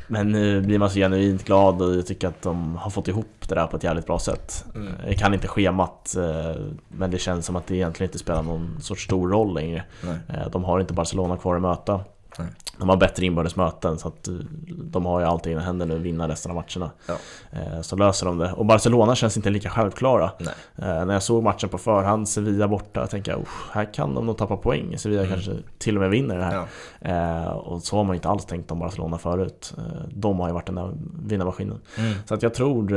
[0.07, 3.49] men nu blir man så genuint glad och jag tycker att de har fått ihop
[3.49, 4.65] det där på ett jävligt bra sätt.
[4.75, 4.93] Mm.
[5.07, 8.81] Jag kan inte schemat, eh, men det känns som att det egentligen inte spelar någon
[8.81, 9.85] sorts stor roll längre.
[10.29, 12.01] Eh, de har inte Barcelona kvar att möta.
[12.39, 12.49] Nej.
[12.79, 14.35] De har bättre inbördes möten så att eh,
[14.69, 16.91] de har ju allt i egna händer nu vinna resten av matcherna.
[17.07, 17.15] Ja.
[17.53, 18.53] Eh, Så löser de det.
[18.53, 20.31] Och Barcelona känns inte lika självklara.
[20.41, 20.55] Nej.
[20.77, 24.27] Eh, När jag såg matchen på förhand, Sevilla borta, tänkte jag "Usch, här kan de
[24.27, 24.99] nog tappa poäng.
[24.99, 25.33] Sevilla Mm.
[25.35, 26.67] kanske till och med vinner det här.
[27.01, 27.53] Ja.
[27.55, 29.75] Och så har man inte alls tänkt om Barcelona förut.
[30.11, 30.93] De har ju varit den där
[31.25, 31.81] vinnarmaskinen.
[31.99, 32.13] Mm.
[32.27, 32.93] Så att jag tror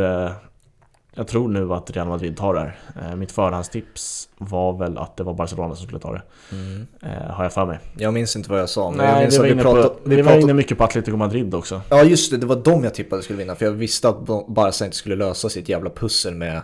[1.18, 2.78] jag tror nu att Real Madrid tar det här.
[3.10, 6.22] Eh, Mitt förhandstips var väl att det var Barcelona som skulle ta det.
[6.52, 6.88] Mm.
[7.02, 7.80] Eh, Har jag för mig.
[7.98, 9.64] Jag minns inte vad jag sa, men jag Nej, minns vi var, att vi inne,
[9.64, 9.90] pratade...
[9.90, 11.82] på, Vi vi var pratade inne mycket på Atletico Madrid också.
[11.90, 14.86] Ja just det, det var de jag tippade skulle vinna för jag visste att Barca
[14.86, 16.62] inte skulle lösa sitt jävla pussel med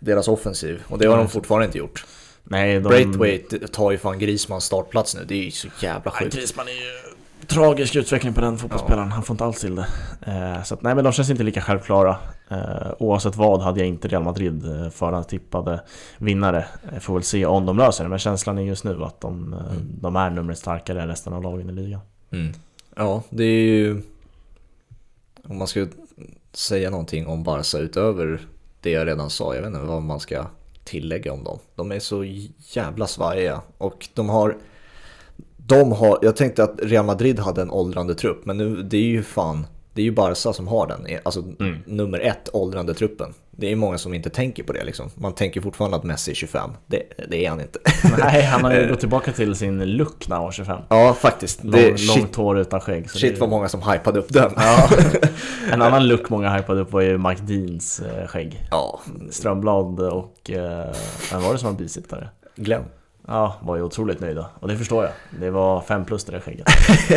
[0.00, 1.32] deras offensiv och det har de Nej.
[1.32, 2.04] fortfarande inte gjort.
[2.44, 2.80] Nej, de...
[2.80, 6.36] Braithwaite tar ju fan Grismans startplats nu, det är ju så jävla Nej, sjukt.
[6.36, 7.07] Griezmann är ju
[7.46, 9.12] tragisk utveckling på den fotbollsspelaren.
[9.12, 9.86] Han får inte alls till det.
[10.26, 12.16] Eh, så att, nej, men de känns inte lika självklara.
[12.50, 15.80] Eh, oavsett vad hade jag inte Real Madrid eh, förhandstippade
[16.18, 16.66] vinnare.
[16.92, 19.54] Jag får väl se om de löser det, men känslan är just nu att de,
[19.54, 19.86] Mm.
[20.00, 22.00] de är numret starkare än resten av lagen i ligan.
[22.30, 22.52] Mm.
[22.96, 24.02] Ja, det är ju...
[25.48, 25.86] Om man ska
[26.52, 28.40] säga någonting om Barca utöver
[28.80, 30.46] det jag redan sa, jag vet inte vad man ska
[30.84, 31.58] tillägga om dem.
[31.74, 32.24] De är så
[32.72, 34.56] jävla svajiga och de har...
[35.68, 39.02] De har, jag tänkte att Real Madrid hade en åldrande trupp, men nu, det är
[39.02, 41.76] ju fan, det är ju Barca som har den, alltså Mm.
[41.86, 43.34] nummer ett åldrande truppen.
[43.50, 45.10] Det är många som inte tänker på det liksom.
[45.14, 47.78] Man tänker fortfarande att Messi är 25, det, det är han inte.
[48.18, 50.78] nej, han har ju gått tillbaka till sin look när han var 25.
[50.88, 51.64] ja, faktiskt.
[51.64, 53.10] Lång, Det, shit, långt hår utan skägg.
[53.10, 54.52] så shit det- vad många som hypade upp den.
[54.56, 54.88] Ja.
[55.72, 58.62] En annan look många hypade upp var ju Mike Deans eh, skägg.
[58.70, 59.00] Ja,
[59.30, 60.50] Strömblad och...
[60.50, 60.94] Eh,
[61.32, 62.28] vem var det som var bisittare?
[62.56, 62.82] Glenn.
[63.30, 64.46] Ja, var ju otroligt nöjda.
[64.60, 65.12] Och det förstår jag.
[65.40, 66.66] Det var fem plus det där skägget.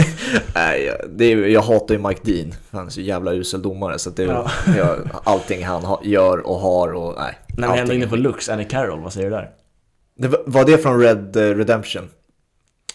[0.56, 2.54] Nej, det är, jag hatar ju Mike Dean.
[2.72, 4.52] Han är så jävla usel domare så det är Ja.
[4.78, 7.38] jag, allting han ha, gör och har och nej.
[7.58, 9.50] När vi ändå inne på looks, Annie Carroll, vad säger du där?
[10.18, 12.10] Det var, det från Red eh, Redemption?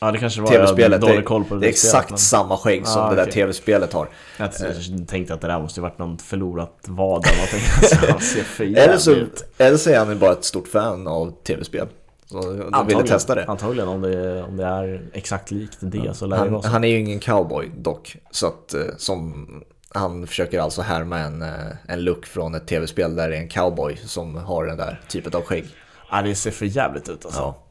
[0.01, 1.03] Ja, det kanske var TV-spelet.
[1.03, 3.31] har dålig koll på det, det är exakt spelet, samma skägg som Ah, det där
[3.31, 4.09] tv-spelet har.
[4.39, 4.51] men
[4.99, 7.61] Jag tänkte att det där måste ju varit något förlorat vad eller någonting.
[7.77, 9.45] Alltså, han ser för Eller jävligt så, ut.
[9.59, 11.87] eller så är han bara ett stort fan av tv-spel.
[12.31, 13.45] Så de ville testa det.
[13.45, 16.69] Antagligen, om det, om det är exakt likt det så lär det Han, vara så.
[16.69, 18.17] han är ju ingen cowboy dock.
[18.31, 19.47] Så att eh, som
[19.95, 21.49] han försöker alltså härma en, eh,
[21.89, 25.35] en look från ett tv-spel där det är en cowboy som har den där typen
[25.35, 25.67] av skägg.
[26.11, 27.41] Ja, det ser för jävligt ut alltså.
[27.41, 27.63] Ja.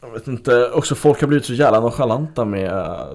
[0.00, 3.06] Jag vet inte, också folk har blivit så jävla nonchalanta med eh,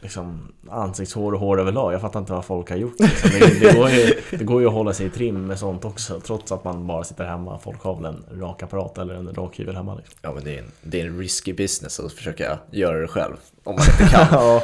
[0.00, 1.92] liksom, ansiktshår och hår överlag.
[1.92, 3.00] Jag fattar inte vad folk har gjort.
[3.00, 3.30] Liksom.
[3.30, 6.20] Det, det, går ju, det går ju att hålla sig i trim med sånt också,
[6.20, 7.58] trots att man bara sitter hemma.
[7.58, 9.94] Folk har väl en rakapparat eller en rakhyvel hemma.
[9.94, 10.14] Liksom.
[10.22, 13.34] Ja men det är, en, det är en risky business att försöka göra det själv.
[13.64, 14.26] Om man inte kan.
[14.40, 14.62] Ja.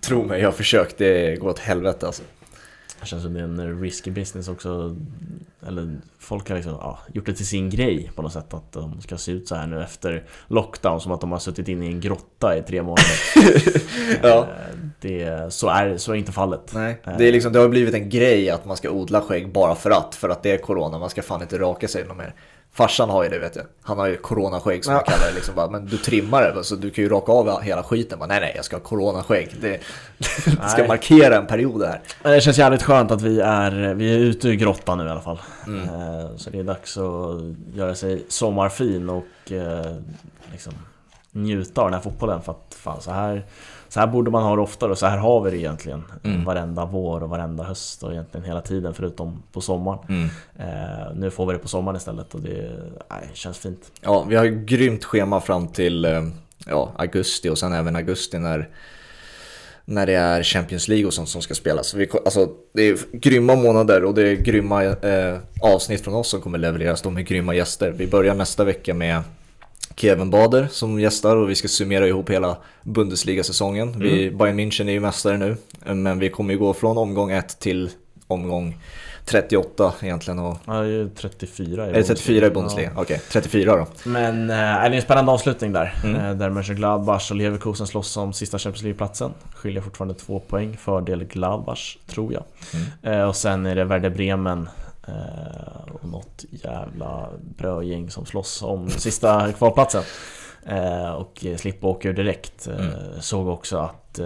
[0.00, 0.98] Tro mig, jag har försökt.
[0.98, 2.22] Det går åt helvete alltså.
[3.00, 4.96] Det känns som det är en risky business också.
[5.66, 8.54] Eller folk har liksom, ja, gjort det till sin grej på något sätt.
[8.54, 11.00] Att de ska se ut så här nu efter lockdown.
[11.00, 13.10] Som att de har suttit inne i en grotta i tre månader.
[14.22, 14.38] Ja.
[14.38, 16.72] Eh, det, så, är, så är inte fallet.
[16.74, 17.00] Nej.
[17.18, 19.90] Det, är liksom, det har blivit en grej att man ska odla skägg bara för
[19.90, 20.14] att.
[20.14, 20.98] För att det är corona.
[20.98, 22.34] Man ska fan inte raka sig något mer.
[22.72, 23.64] Farsan har ju det vet jag.
[23.82, 24.96] Han har ju coronaskägg som Ja.
[24.98, 25.34] man kallar det.
[25.34, 28.18] Liksom bara, men du trimmar det, så du kan ju raka av hela skiten.
[28.18, 29.54] Bara, nej nej, jag ska ha coronaskägg.
[29.60, 29.68] Det,
[30.18, 32.00] det ska markera en period här.
[32.22, 35.08] Men Det känns jävligt skönt att vi är, vi är ute ur grottan nu i
[35.10, 35.40] alla fall.
[35.66, 35.82] Mm.
[35.88, 37.40] Eh, så det är dags att
[37.74, 39.96] göra sig sommarfin och eh,
[40.52, 40.72] liksom
[41.32, 43.46] njuta av den här fotbollen för att fan så här
[43.90, 46.44] så här borde man ha det oftare och så här har vi det egentligen mm.
[46.44, 50.28] Varenda vår och varenda höst och egentligen hela tiden förutom på sommaren mm.
[50.58, 52.70] eh, Nu får vi det på sommaren istället och det
[53.10, 56.22] nej, känns fint Ja, vi har ju grymt schema fram till eh,
[56.66, 58.68] ja, augusti och sen även augusti när
[59.84, 61.94] när det är Champions League och sånt som ska spelas.
[61.94, 66.40] Vi, alltså, det är grymma månader och det är grymma eh, avsnitt från oss som
[66.40, 67.02] kommer levereras.
[67.02, 67.90] De är grymma gäster.
[67.90, 69.22] Vi börjar nästa vecka med
[70.00, 73.88] Kevin Bader som gästar och vi ska summera ihop hela Bundesliga-säsongen.
[73.94, 74.38] Mm.
[74.38, 77.90] Bayern München är ju mästare nu, men vi kommer ju gå från omgång 1 till
[78.26, 78.76] omgång
[79.24, 80.38] 38 egentligen.
[80.38, 80.56] Och...
[80.66, 82.90] Ja, det är 34 i Är det 34 i Bundesliga?
[82.94, 83.02] Ja.
[83.02, 83.86] Okej, okay, 34 då.
[84.04, 85.94] Men äh, det är en spännande avslutning där.
[86.04, 86.16] Mm.
[86.24, 89.32] Äh, där Mönchengladbach och Leverkusen slåss om sista Champions League-platsen.
[89.54, 92.42] Skiljer fortfarande två poäng, fördel Gladbach, tror jag.
[92.74, 93.20] Mm.
[93.20, 94.68] Äh, och sen är det Werder Bremen
[95.92, 100.02] och något jävla brödgäng som slåss om sista kvalplatsen.
[100.66, 102.68] Eh, och slippa åka ur direkt.
[102.68, 103.20] Eh, mm.
[103.20, 104.20] Såg också att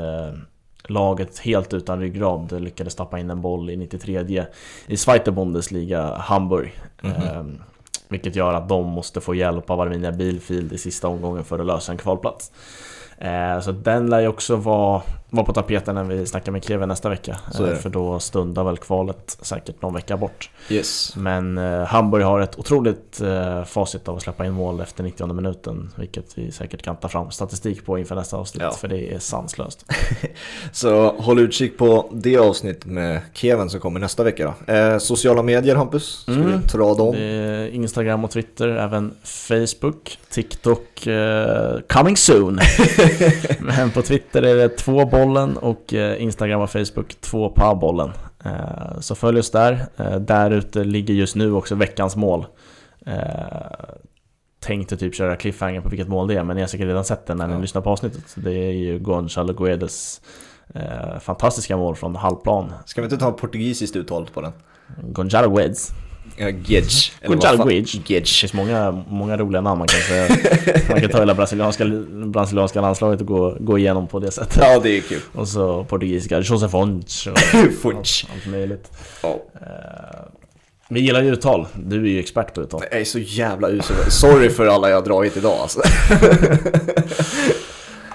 [0.88, 4.46] laget helt utan ryggrad lyckades tappa in en boll i 93
[4.86, 6.80] i Zweite Bundesliga, Hamburg.
[7.02, 7.60] Mm -hmm.
[8.08, 11.66] Vilket gör att de måste få hjälp av Arminia Bilfield i sista omgången för att
[11.66, 12.52] lösa en kvalplats.
[13.62, 17.08] Så den lär ju också vara vara på tapeten när vi snackar med Kevin nästa
[17.08, 17.38] vecka.
[17.60, 20.50] Eh, för då stundar väl kvalet säkert någon vecka bort.
[20.68, 21.16] Yes.
[21.16, 25.32] Men eh, Hamburg har ett otroligt eh, facit av att släppa in mål efter 90
[25.32, 25.90] minuten.
[25.96, 28.62] Vilket vi säkert kan ta fram statistik på inför nästa avsnitt.
[28.62, 28.70] Ja.
[28.72, 29.86] För det är sanslöst.
[30.72, 34.72] Så håll utkik på det avsnittet med Kevin som kommer nästa vecka då.
[34.72, 36.04] Eh, sociala medier Hampus?
[36.04, 36.46] Ska mm.
[36.46, 37.14] vi dra dem?
[37.72, 42.60] Instagram och Twitter, även Facebook, TikTok, eh, coming soon.
[43.60, 47.74] Men på Twitter är det två bollar bollen och eh, Instagram och Facebook två på
[47.74, 48.12] bollen.
[48.44, 49.86] Eh, så följ oss där.
[49.96, 52.46] Eh, där ute ligger just nu också veckans mål.
[54.60, 57.26] Tänkte typ köra cliffhanger på vilket mål det är men ni har säkert redan sett
[57.26, 57.60] den när ni ja.
[57.60, 58.34] lyssnar på avsnittet.
[58.34, 60.20] Det är ju Gonzalo Guedes
[61.20, 62.72] fantastiska mål från halvplan.
[62.86, 64.52] Ska vi inte ta portugisiskt uttal på den?
[65.02, 65.90] Gonzalo Guedes.
[66.36, 67.12] Ja, Gedge.
[67.26, 68.00] Gonzalo Gedge.
[68.06, 70.28] Det finns många, många roliga namn man kan säga.
[70.88, 71.84] man kan ta hela brasilianska,
[72.26, 74.56] brasilianska landslaget och gå, gå igenom på det sättet.
[74.60, 75.20] Ja, det är kul.
[75.32, 77.94] Och så portugisiska, José Fonch och
[78.34, 78.90] allt möjligt.
[79.24, 79.30] Uh,
[80.88, 81.66] vi gillar ju uttal.
[81.74, 82.82] Du är ju expert på uttal.
[82.90, 83.96] Jag är så jävla usel.
[84.10, 85.80] Sorry för alla jag har dragit idag alltså.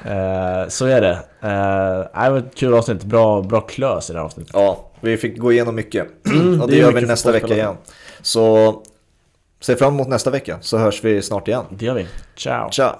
[0.06, 1.14] uh, så är det.
[1.44, 3.04] Uh, det var ett kul avsnitt.
[3.04, 4.54] Bra, bra klös i det här avsnittet.
[4.54, 6.08] Ja, vi fick gå igenom mycket.
[6.26, 7.76] Mm, och det, det gör vi nästa vecka igen.
[8.22, 8.74] Så
[9.60, 11.64] se fram emot nästa vecka så hörs vi snart igen.
[11.70, 12.08] Det gör vi.
[12.36, 12.70] Ciao.
[12.72, 12.96] Ciao.